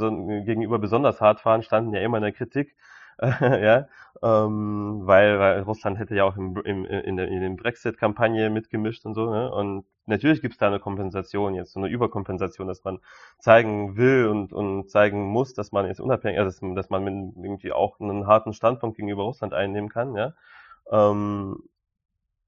gegenüber 0.44 0.78
besonders 0.78 1.20
hart 1.20 1.40
fahren, 1.40 1.62
standen 1.62 1.94
ja 1.94 2.00
immer 2.00 2.18
in 2.18 2.22
der 2.22 2.32
Kritik, 2.32 2.76
ja, 3.40 3.88
ähm, 4.22 5.02
weil, 5.04 5.38
weil 5.38 5.60
Russland 5.62 5.98
hätte 5.98 6.14
ja 6.14 6.24
auch 6.24 6.36
im, 6.36 6.56
im, 6.64 6.84
in, 6.84 7.16
der, 7.16 7.28
in 7.28 7.40
den 7.40 7.56
Brexit-Kampagne 7.56 8.50
mitgemischt 8.50 9.04
und 9.04 9.14
so, 9.14 9.30
ne? 9.30 9.52
Und 9.52 9.84
natürlich 10.06 10.40
gibt 10.40 10.54
es 10.54 10.58
da 10.58 10.66
eine 10.68 10.80
Kompensation 10.80 11.54
jetzt, 11.54 11.72
so 11.72 11.80
eine 11.80 11.88
Überkompensation, 11.88 12.66
dass 12.66 12.82
man 12.84 12.98
zeigen 13.38 13.96
will 13.96 14.26
und, 14.28 14.52
und 14.52 14.90
zeigen 14.90 15.24
muss, 15.24 15.54
dass 15.54 15.72
man 15.72 15.86
jetzt 15.86 16.00
unabhängig, 16.00 16.38
also 16.38 16.66
dass, 16.66 16.74
dass 16.74 16.90
man 16.90 17.06
irgendwie 17.06 17.72
auch 17.72 18.00
einen 18.00 18.26
harten 18.26 18.52
Standpunkt 18.54 18.96
gegenüber 18.96 19.24
Russland 19.24 19.54
einnehmen 19.54 19.88
kann, 19.88 20.14
ja. 20.16 20.32
Ähm, 20.90 21.56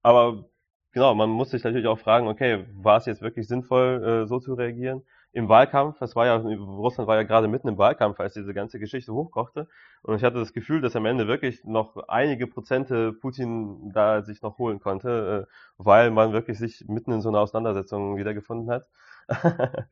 aber 0.02 0.44
genau, 0.92 1.14
man 1.14 1.30
muss 1.30 1.50
sich 1.50 1.64
natürlich 1.64 1.86
auch 1.86 1.98
fragen, 1.98 2.28
okay, 2.28 2.66
war 2.74 2.98
es 2.98 3.06
jetzt 3.06 3.22
wirklich 3.22 3.48
sinnvoll, 3.48 4.22
äh, 4.24 4.26
so 4.26 4.40
zu 4.40 4.54
reagieren? 4.54 5.02
Im 5.32 5.48
Wahlkampf, 5.48 5.98
das 5.98 6.14
war 6.14 6.26
ja, 6.26 6.36
Russland 6.36 7.08
war 7.08 7.16
ja 7.16 7.24
gerade 7.24 7.48
mitten 7.48 7.66
im 7.66 7.76
Wahlkampf, 7.76 8.20
als 8.20 8.34
diese 8.34 8.54
ganze 8.54 8.78
Geschichte 8.78 9.12
hochkochte. 9.12 9.66
Und 10.02 10.14
ich 10.14 10.22
hatte 10.22 10.38
das 10.38 10.52
Gefühl, 10.52 10.80
dass 10.80 10.94
am 10.94 11.06
Ende 11.06 11.26
wirklich 11.26 11.64
noch 11.64 11.96
einige 12.06 12.46
Prozente 12.46 13.12
Putin 13.12 13.90
da 13.92 14.22
sich 14.22 14.42
noch 14.42 14.58
holen 14.58 14.78
konnte, 14.78 15.48
äh, 15.48 15.52
weil 15.76 16.12
man 16.12 16.32
wirklich 16.32 16.58
sich 16.58 16.84
mitten 16.86 17.10
in 17.10 17.20
so 17.20 17.30
einer 17.30 17.40
Auseinandersetzung 17.40 18.16
wiedergefunden 18.16 18.70
hat. 18.70 18.86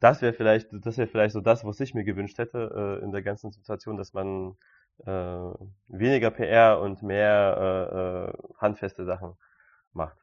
das 0.00 0.22
wäre 0.22 0.32
vielleicht, 0.32 0.68
das 0.72 0.98
wäre 0.98 1.08
vielleicht 1.08 1.32
so 1.32 1.40
das, 1.40 1.64
was 1.64 1.80
ich 1.80 1.94
mir 1.94 2.04
gewünscht 2.04 2.38
hätte 2.38 3.00
äh, 3.00 3.04
in 3.04 3.10
der 3.10 3.22
ganzen 3.22 3.50
Situation, 3.50 3.96
dass 3.96 4.12
man 4.12 4.56
äh, 5.04 5.10
weniger 5.88 6.30
PR 6.30 6.80
und 6.80 7.02
mehr 7.02 7.56
äh, 7.58 8.30
äh, 8.30 8.52
handfeste 8.58 9.04
Sachen 9.04 9.36
macht. 9.92 10.16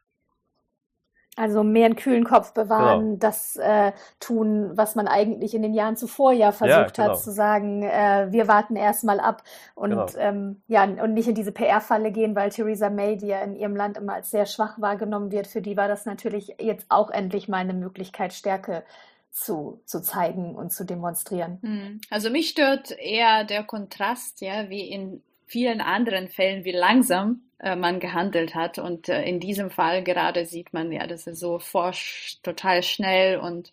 Also 1.38 1.63
mehr 1.63 1.86
einen 1.86 1.95
kühlen 1.95 2.25
Kopf 2.25 2.53
bewahren, 2.53 3.01
genau. 3.01 3.17
das 3.19 3.55
äh, 3.55 3.93
tun, 4.19 4.71
was 4.73 4.95
man 4.95 5.07
eigentlich 5.07 5.55
in 5.55 5.62
den 5.62 5.73
Jahren 5.73 5.95
zuvor 5.95 6.34
ja 6.34 6.51
versucht 6.51 6.97
ja, 6.97 7.05
genau. 7.05 7.10
hat 7.10 7.21
zu 7.21 7.31
sagen, 7.31 7.84
äh, 7.84 8.27
wir 8.31 8.49
warten 8.49 8.75
erstmal 8.75 9.21
ab 9.21 9.41
und 9.73 9.91
genau. 9.91 10.07
ähm, 10.17 10.62
ja 10.67 10.84
und 10.84 11.13
nicht 11.13 11.29
in 11.29 11.36
diese 11.36 11.53
PR-Falle 11.53 12.12
gehen, 12.12 12.36
weil 12.36 12.49
Theresa 12.49 12.89
May, 12.89 13.15
die 13.15 13.27
ja 13.27 13.39
in 13.39 13.55
ihrem 13.55 13.77
Land 13.77 13.97
immer 13.97 14.15
als 14.15 14.29
sehr 14.29 14.45
schwach 14.45 14.81
wahrgenommen 14.81 15.31
wird, 15.31 15.47
für 15.47 15.62
die 15.62 15.77
war 15.77 15.88
das 15.88 16.05
natürlich 16.05 16.57
jetzt 16.60 16.86
auch 16.89 17.10
endlich 17.10 17.47
mal 17.47 17.60
eine 17.60 17.73
Möglichkeit, 17.73 18.34
Stärke 18.34 18.84
zu, 19.32 19.82
zu 19.86 20.02
zeigen 20.02 20.56
und 20.56 20.72
zu 20.72 20.86
demonstrieren. 20.86 21.60
Hm. 21.62 22.02
Also 22.10 22.30
mich 22.30 22.50
stört 22.50 22.91
eher 22.91 23.44
der 23.44 23.63
Kontrast, 23.63 24.41
ja, 24.41 24.70
wie 24.70 24.89
in 24.89 25.24
vielen 25.48 25.82
anderen 25.82 26.30
Fällen, 26.30 26.63
wie 26.63 26.72
langsam 26.72 27.41
äh, 27.60 27.76
man 27.76 28.00
gehandelt 28.00 28.56
hat. 28.56 28.78
Und 28.78 29.10
äh, 29.10 29.24
in 29.24 29.39
diesem 29.39 29.70
Fall 29.70 30.04
gerade 30.04 30.46
sieht 30.46 30.74
man 30.74 30.91
ja, 30.91 31.08
dass 31.08 31.28
es 31.28 31.39
so 31.39 31.60
forsch 31.60 32.39
total 32.44 32.84
schnell 32.84 33.38
und 33.38 33.72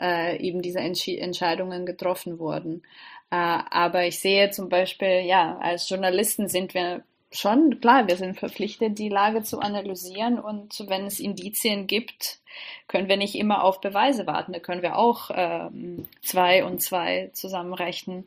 äh, 0.00 0.36
eben 0.38 0.62
diese 0.62 0.80
Entsch 0.80 1.08
Entscheidungen 1.08 1.86
getroffen 1.86 2.38
wurden. 2.38 2.82
Äh, 3.30 3.36
aber 3.36 4.06
ich 4.06 4.20
sehe 4.20 4.50
zum 4.50 4.68
Beispiel, 4.68 5.22
ja, 5.24 5.58
als 5.58 5.88
Journalisten 5.88 6.48
sind 6.48 6.74
wir 6.74 7.02
schon, 7.30 7.80
klar, 7.80 8.08
wir 8.08 8.16
sind 8.16 8.38
verpflichtet, 8.38 8.98
die 8.98 9.08
Lage 9.08 9.42
zu 9.42 9.60
analysieren 9.60 10.38
und 10.38 10.84
wenn 10.88 11.06
es 11.06 11.20
Indizien 11.20 11.86
gibt, 11.86 12.38
können 12.86 13.08
wir 13.08 13.16
nicht 13.16 13.34
immer 13.34 13.64
auf 13.64 13.80
Beweise 13.80 14.26
warten. 14.26 14.52
Da 14.52 14.58
können 14.58 14.82
wir 14.82 14.96
auch 14.96 15.30
ähm, 15.34 16.08
zwei 16.22 16.64
und 16.64 16.82
zwei 16.82 17.30
zusammenrechnen. 17.34 18.26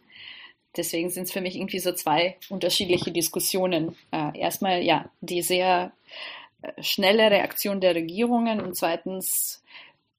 Deswegen 0.78 1.10
sind 1.10 1.24
es 1.24 1.32
für 1.32 1.42
mich 1.42 1.56
irgendwie 1.56 1.80
so 1.80 1.92
zwei 1.92 2.38
unterschiedliche 2.50 3.12
Diskussionen. 3.12 3.96
Äh, 4.12 4.40
erstmal, 4.40 4.82
ja, 4.84 5.10
die 5.20 5.42
sehr 5.42 5.92
äh, 6.62 6.82
schnelle 6.82 7.30
Reaktion 7.30 7.82
der 7.82 7.96
Regierungen 7.96 8.62
und 8.62 8.76
zweitens 8.76 9.64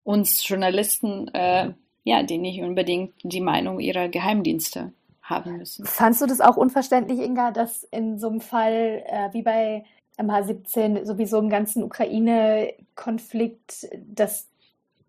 uns 0.04 0.46
Journalisten, 0.46 1.28
äh, 1.28 1.72
ja, 2.04 2.22
die 2.24 2.38
nicht 2.38 2.60
unbedingt 2.60 3.14
die 3.22 3.40
Meinung 3.40 3.80
ihrer 3.80 4.08
Geheimdienste 4.08 4.92
haben 5.32 5.58
müssen. 5.58 5.84
Fandst 5.84 6.20
du 6.20 6.26
das 6.26 6.40
auch 6.40 6.56
unverständlich, 6.56 7.20
Inga, 7.20 7.50
dass 7.50 7.84
in 7.84 8.18
so 8.18 8.28
einem 8.28 8.40
Fall 8.40 9.02
äh, 9.06 9.28
wie 9.32 9.42
bei 9.42 9.84
MH17 10.18 11.04
sowieso 11.04 11.38
im 11.38 11.48
ganzen 11.48 11.82
Ukraine-Konflikt, 11.82 13.88
dass 14.06 14.48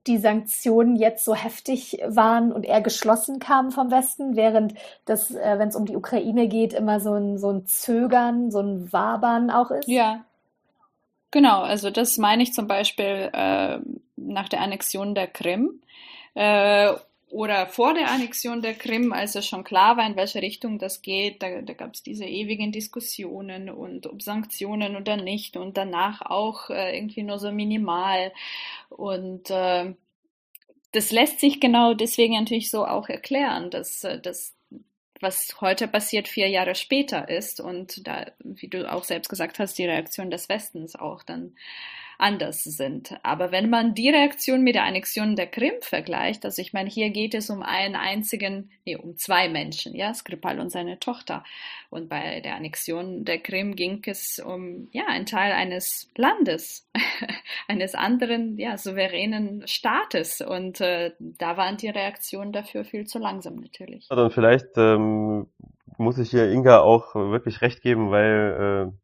die 0.08 0.18
Sanktionen 0.18 0.98
jetzt 0.98 1.24
so 1.24 1.34
heftig 1.34 2.00
waren 2.06 2.52
und 2.52 2.66
eher 2.66 2.82
geschlossen 2.82 3.40
kamen 3.40 3.72
vom 3.72 3.90
Westen, 3.90 4.36
während 4.36 4.74
das, 5.06 5.32
äh, 5.32 5.58
wenn 5.58 5.70
es 5.70 5.76
um 5.76 5.86
die 5.86 5.96
Ukraine 5.96 6.48
geht, 6.48 6.74
immer 6.74 7.00
so 7.00 7.14
ein, 7.14 7.38
so 7.38 7.50
ein 7.50 7.66
Zögern, 7.66 8.52
so 8.52 8.60
ein 8.60 8.92
Wabern 8.92 9.50
auch 9.50 9.72
ist? 9.72 9.88
Ja. 9.88 10.26
Genau, 11.32 11.62
also 11.62 11.90
das 11.90 12.18
meine 12.18 12.44
ich 12.44 12.54
zum 12.54 12.68
Beispiel 12.68 13.30
äh, 13.34 13.80
nach 14.18 14.50
der 14.50 14.62
Annexion 14.62 15.16
der 15.16 15.28
Krim. 15.28 15.82
Äh, 16.36 16.94
oder 17.34 17.65
vor 17.65 17.96
der 17.96 18.12
Annexion 18.12 18.62
der 18.62 18.76
Krim, 18.76 19.12
als 19.12 19.34
es 19.34 19.48
schon 19.48 19.63
klar 19.63 19.98
war, 19.98 20.06
in 20.06 20.15
welche 20.15 20.39
Richtung 20.39 20.78
das 20.78 21.02
geht, 21.02 21.41
da, 21.41 21.63
da 21.63 21.74
gab 21.74 21.96
es 21.96 22.04
diese 22.04 22.26
ewigen 22.26 22.72
Diskussionen 22.72 23.72
und 23.72 24.06
ob 24.06 24.22
Sanktionen 24.22 24.96
oder 24.96 25.17
nicht 25.17 25.58
und 25.58 25.76
danach 25.76 26.22
auch 26.22 26.69
äh, 26.69 26.96
irgendwie 26.96 27.24
nur 27.24 27.39
so 27.39 27.52
minimal. 27.52 28.32
Und 28.89 29.50
äh, 29.50 29.96
das 30.91 31.12
lässt 31.12 31.39
sich 31.39 31.60
genau 31.60 31.96
deswegen 31.96 32.36
natürlich 32.36 32.69
so 32.69 32.86
auch 32.86 33.10
erklären, 33.10 33.72
dass, 33.72 34.04
äh, 34.04 34.22
dass 34.22 34.54
was 35.19 35.60
heute 35.60 35.88
passiert, 35.88 36.28
vier 36.28 36.50
Jahre 36.50 36.76
später 36.76 37.30
ist 37.30 37.60
und 37.60 38.06
da, 38.06 38.28
wie 38.43 38.67
du 38.67 38.91
auch 38.91 39.06
selbst 39.06 39.30
gesagt 39.30 39.58
hast, 39.58 39.80
die 39.80 39.88
Reaktion 39.88 40.30
des 40.30 40.50
Westens 40.50 40.96
auch 40.96 41.24
dann 41.24 41.56
anders 42.24 42.64
sind. 42.64 43.16
Aber 43.22 43.52
wenn 43.52 43.70
man 43.70 43.96
die 43.96 44.10
Reaktion 44.10 44.64
mit 44.64 44.76
der 44.76 44.86
Annexion 44.86 45.36
der 45.36 45.48
Krim 45.48 45.74
vergleicht, 45.82 46.46
also 46.46 46.62
ich 46.62 46.72
meine, 46.72 46.90
hier 46.90 47.10
geht 47.10 47.34
es 47.34 47.50
um 47.50 47.62
einen 47.62 47.96
einzigen, 47.96 48.72
nee, 48.86 48.96
um 48.96 49.18
zwei 49.18 49.50
Menschen, 49.50 49.94
ja, 49.94 50.14
Skripal 50.14 50.62
und 50.62 50.72
seine 50.72 51.00
Tochter. 51.00 51.44
Und 51.90 52.08
bei 52.08 52.40
der 52.40 52.56
Annexion 52.56 53.26
der 53.26 53.40
Krim 53.40 53.76
ging 53.76 54.02
es 54.08 54.40
um, 54.40 54.88
ja, 54.94 55.04
ein 55.10 55.26
Teil 55.26 55.52
eines 55.52 56.10
Landes, 56.16 56.90
eines 57.68 57.94
anderen, 57.94 58.58
ja, 58.58 58.78
souveränen 58.78 59.68
Staates. 59.68 60.40
Und 60.40 60.80
äh, 60.80 61.12
da 61.20 61.58
waren 61.58 61.76
die 61.76 61.90
Reaktionen 61.90 62.54
dafür 62.54 62.86
viel 62.86 63.06
zu 63.06 63.20
langsam 63.20 63.56
natürlich. 63.58 64.08
Dann 64.08 64.32
vielleicht 64.32 64.78
ähm, 64.78 65.48
muss 65.98 66.18
ich 66.18 66.30
hier 66.30 66.50
Inga 66.50 66.80
auch 66.80 67.16
wirklich 67.16 67.62
recht 67.62 67.82
geben, 67.82 68.12
weil 68.12 68.92
äh, 68.92 69.03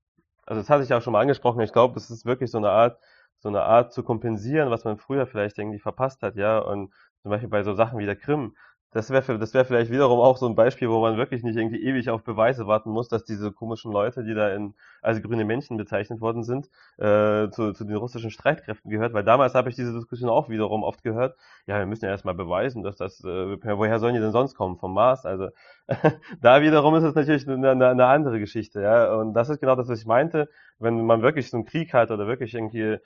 also 0.49 0.61
das 0.61 0.69
hatte 0.69 0.83
ich 0.83 0.93
auch 0.93 1.01
schon 1.01 1.13
mal 1.13 1.21
angesprochen, 1.21 1.61
ich 1.61 1.73
glaube, 1.73 1.97
es 1.99 2.09
ist 2.09 2.25
wirklich 2.25 2.51
so 2.51 2.57
eine 2.57 2.69
Art, 2.71 2.99
so 3.39 3.49
eine 3.49 3.61
Art 3.63 3.93
zu 3.93 4.03
kompensieren, 4.03 4.69
was 4.71 4.83
man 4.83 4.97
früher 4.97 5.27
vielleicht 5.27 5.57
irgendwie 5.57 5.79
verpasst 5.79 6.21
hat, 6.23 6.35
ja, 6.35 6.59
und 6.59 6.93
zum 7.21 7.31
Beispiel 7.31 7.49
bei 7.49 7.63
so 7.63 7.73
Sachen 7.73 7.99
wie 7.99 8.05
der 8.05 8.15
Krim, 8.15 8.55
das 8.91 9.11
wäre 9.11 9.37
das 9.37 9.53
wäre 9.53 9.65
vielleicht 9.65 9.91
wiederum 9.91 10.19
auch 10.19 10.37
so 10.37 10.47
ein 10.47 10.55
Beispiel, 10.55 10.89
wo 10.89 10.99
man 10.99 11.17
wirklich 11.17 11.43
nicht 11.43 11.57
irgendwie 11.57 11.83
ewig 11.83 12.09
auf 12.09 12.23
Beweise 12.23 12.65
warten 12.65 12.89
muss, 12.89 13.07
dass 13.07 13.23
diese 13.23 13.51
komischen 13.51 13.91
Leute, 13.91 14.23
die 14.23 14.33
da 14.33 14.49
in 14.49 14.73
als 15.01 15.21
grüne 15.21 15.45
Männchen 15.45 15.77
bezeichnet 15.77 16.21
worden 16.21 16.43
sind, 16.43 16.69
äh, 16.97 17.49
zu, 17.51 17.73
zu 17.73 17.83
den 17.85 17.97
russischen 17.97 18.31
Streitkräften 18.31 18.89
gehört. 18.89 19.13
Weil 19.13 19.23
damals 19.23 19.53
habe 19.53 19.69
ich 19.69 19.75
diese 19.75 19.93
Diskussion 19.93 20.29
auch 20.29 20.49
wiederum 20.49 20.83
oft 20.83 21.03
gehört. 21.03 21.37
Ja, 21.67 21.77
wir 21.77 21.85
müssen 21.85 22.05
ja 22.05 22.11
erstmal 22.11 22.33
beweisen, 22.33 22.81
dass 22.81 22.95
das, 22.95 23.23
äh, 23.23 23.57
woher 23.77 23.99
sollen 23.99 24.15
die 24.15 24.21
denn 24.21 24.31
sonst 24.31 24.55
kommen? 24.55 24.77
Vom 24.77 24.95
Mars? 24.95 25.23
Also 25.23 25.49
da 26.41 26.61
wiederum 26.61 26.95
ist 26.95 27.03
es 27.03 27.13
natürlich 27.13 27.47
eine, 27.47 27.69
eine, 27.69 27.89
eine 27.89 28.05
andere 28.07 28.39
Geschichte, 28.39 28.81
ja. 28.81 29.13
Und 29.13 29.33
das 29.35 29.49
ist 29.49 29.59
genau 29.59 29.75
das, 29.75 29.87
was 29.87 29.99
ich 29.99 30.07
meinte. 30.07 30.49
Wenn 30.79 31.05
man 31.05 31.21
wirklich 31.21 31.49
so 31.49 31.57
einen 31.57 31.65
Krieg 31.65 31.93
hat 31.93 32.09
oder 32.09 32.25
wirklich 32.25 32.55
irgendwie 32.55 32.97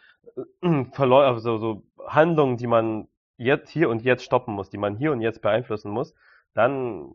äh, 0.62 0.86
verläuft, 0.94 1.28
also 1.28 1.58
so 1.58 1.84
Handlungen, 2.08 2.56
die 2.56 2.68
man 2.68 3.08
jetzt 3.38 3.70
hier 3.70 3.90
und 3.90 4.04
jetzt 4.04 4.24
stoppen 4.24 4.54
muss, 4.54 4.70
die 4.70 4.78
man 4.78 4.96
hier 4.96 5.12
und 5.12 5.22
jetzt 5.22 5.42
beeinflussen 5.42 5.92
muss, 5.92 6.14
dann 6.54 7.14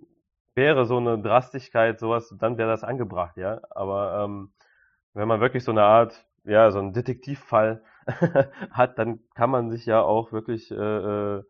wäre 0.55 0.87
so 0.87 0.97
eine 0.99 1.19
Drastigkeit, 1.19 2.01
sowas, 2.01 2.35
dann 2.39 2.59
wäre 2.59 2.69
das 2.69 2.85
angebracht, 2.85 3.37
ja. 3.37 3.61
Aber 3.71 4.25
ähm, 4.25 4.53
wenn 5.15 5.29
man 5.29 5.41
wirklich 5.41 5.65
so 5.65 5.71
eine 5.71 5.85
Art, 5.85 6.27
ja, 6.45 6.71
so 6.71 6.81
einen 6.81 6.93
Detektivfall 6.93 7.83
hat, 8.71 8.99
dann 8.99 9.21
kann 9.35 9.51
man 9.51 9.71
sich 9.71 9.87
ja 9.87 10.03
auch 10.03 10.33
wirklich 10.33 10.71
äh, 10.71 10.75
äh 10.75 11.43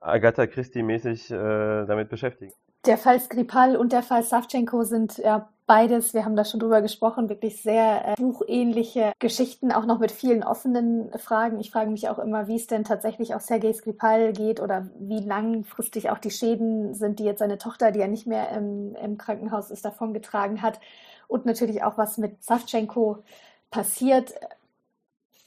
Agatha 0.00 0.46
Christie-mäßig 0.46 1.30
äh, 1.30 1.84
damit 1.86 2.08
beschäftigen. 2.08 2.52
Der 2.86 2.98
Fall 2.98 3.18
Skripal 3.18 3.76
und 3.76 3.92
der 3.92 4.02
Fall 4.02 4.22
Savchenko 4.22 4.82
sind 4.82 5.16
ja 5.16 5.48
beides, 5.64 6.12
wir 6.12 6.26
haben 6.26 6.36
da 6.36 6.44
schon 6.44 6.60
drüber 6.60 6.82
gesprochen, 6.82 7.30
wirklich 7.30 7.62
sehr 7.62 8.08
äh, 8.08 8.14
buchähnliche 8.16 9.12
Geschichten, 9.18 9.72
auch 9.72 9.86
noch 9.86 9.98
mit 10.00 10.12
vielen 10.12 10.42
offenen 10.42 11.10
Fragen. 11.18 11.58
Ich 11.60 11.70
frage 11.70 11.90
mich 11.90 12.10
auch 12.10 12.18
immer, 12.18 12.46
wie 12.46 12.56
es 12.56 12.66
denn 12.66 12.84
tatsächlich 12.84 13.34
auch 13.34 13.40
Sergei 13.40 13.72
Skripal 13.72 14.34
geht 14.34 14.60
oder 14.60 14.90
wie 14.98 15.20
langfristig 15.20 16.10
auch 16.10 16.18
die 16.18 16.30
Schäden 16.30 16.92
sind, 16.92 17.20
die 17.20 17.24
jetzt 17.24 17.38
seine 17.38 17.56
Tochter, 17.56 17.90
die 17.90 18.00
ja 18.00 18.06
nicht 18.06 18.26
mehr 18.26 18.50
im, 18.50 18.94
im 18.96 19.16
Krankenhaus 19.16 19.70
ist, 19.70 19.86
davongetragen 19.86 20.60
hat. 20.60 20.78
Und 21.26 21.46
natürlich 21.46 21.82
auch, 21.82 21.96
was 21.96 22.18
mit 22.18 22.44
Savchenko 22.44 23.22
passiert. 23.70 24.34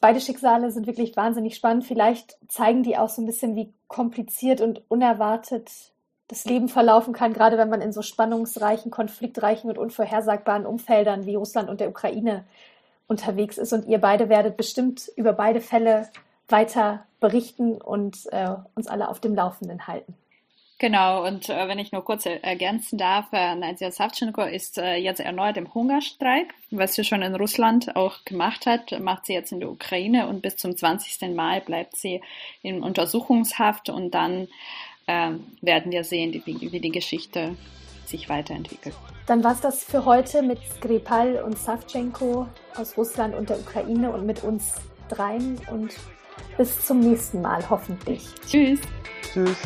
Beide 0.02 0.22
Schicksale 0.22 0.72
sind 0.72 0.88
wirklich 0.88 1.16
wahnsinnig 1.16 1.56
spannend. 1.56 1.86
Vielleicht 1.86 2.40
zeigen 2.48 2.82
die 2.82 2.98
auch 2.98 3.10
so 3.10 3.22
ein 3.22 3.28
bisschen, 3.28 3.56
wie 3.56 3.74
kompliziert 3.88 4.60
und 4.60 4.82
unerwartet 4.90 5.70
das 6.28 6.46
Leben 6.46 6.68
verlaufen 6.68 7.14
kann, 7.14 7.34
gerade 7.34 7.58
wenn 7.58 7.70
man 7.70 7.82
in 7.82 7.94
so 7.94 8.02
spannungsreichen, 8.02 8.92
konfliktreichen 8.92 9.70
und 9.70 9.78
unvorhersagbaren 9.78 10.66
Umfeldern 10.66 11.26
wie 11.26 11.36
Russland 11.36 11.70
und 11.70 11.80
der 11.80 11.90
Ukraine 11.90 12.44
unterwegs 13.08 13.58
ist. 13.58 13.72
Und 13.72 13.88
ihr 13.88 14.00
beide 14.00 14.30
werdet 14.30 14.58
bestimmt 14.58 15.10
über 15.16 15.34
beide 15.34 15.62
Fälle 15.62 16.10
weiter 16.50 17.06
berichten 17.20 17.82
und 17.82 18.26
äh, 18.32 18.50
uns 18.76 18.88
alle 18.88 19.10
auf 19.10 19.20
dem 19.20 19.36
Laufenden 19.36 19.88
halten. 19.88 20.16
Genau, 20.80 21.26
und 21.26 21.50
äh, 21.50 21.68
wenn 21.68 21.80
ich 21.80 21.92
nur 21.92 22.06
kurz 22.06 22.28
ergänzen 22.28 23.00
darf, 23.00 23.26
äh, 23.32 23.56
Nadja 23.56 23.90
Savchenko 23.90 24.44
ist 24.44 24.78
äh, 24.78 24.96
jetzt 24.96 25.20
erneut 25.20 25.58
im 25.58 25.74
Hungerstreik, 25.74 26.54
was 26.70 26.94
sie 26.94 27.04
schon 27.04 27.24
in 27.24 27.34
Russland 27.34 27.96
auch 27.96 28.24
gemacht 28.26 28.68
hat, 28.68 28.92
macht 29.00 29.26
sie 29.26 29.34
jetzt 29.34 29.52
in 29.52 29.60
der 29.60 29.72
Ukraine 29.72 30.28
und 30.28 30.44
bis 30.44 30.56
zum 30.56 30.78
20. 30.78 31.36
Mai 31.36 31.62
bleibt 31.62 31.96
sie 31.96 32.22
in 32.62 32.84
Untersuchungshaft 32.84 33.90
und 33.90 34.12
dann 34.12 34.50
ähm, 35.08 35.46
werden 35.62 35.92
wir 35.92 36.04
sehen, 36.04 36.42
wie, 36.46 36.72
wie 36.72 36.80
die 36.80 36.92
Geschichte 36.92 37.56
sich 38.06 38.30
weiterentwickelt. 38.30 38.96
Dann 39.26 39.44
war 39.44 39.54
es 39.54 39.62
das 39.62 39.84
für 39.84 40.06
heute 40.06 40.42
mit 40.42 40.60
Skripal 40.78 41.44
und 41.44 41.58
Savchenko 41.58 42.48
aus 42.76 42.98
Russland 42.98 43.36
und 43.36 43.50
der 43.50 43.60
Ukraine 43.60 44.12
und 44.12 44.26
mit 44.26 44.44
uns 44.44 44.76
dreien 45.10 45.60
und 45.72 45.94
bis 46.58 46.86
zum 46.86 47.00
nächsten 47.00 47.42
Mal 47.42 47.70
hoffentlich. 47.70 48.26
Tschüss. 48.46 48.80
Tschüss. 49.34 49.58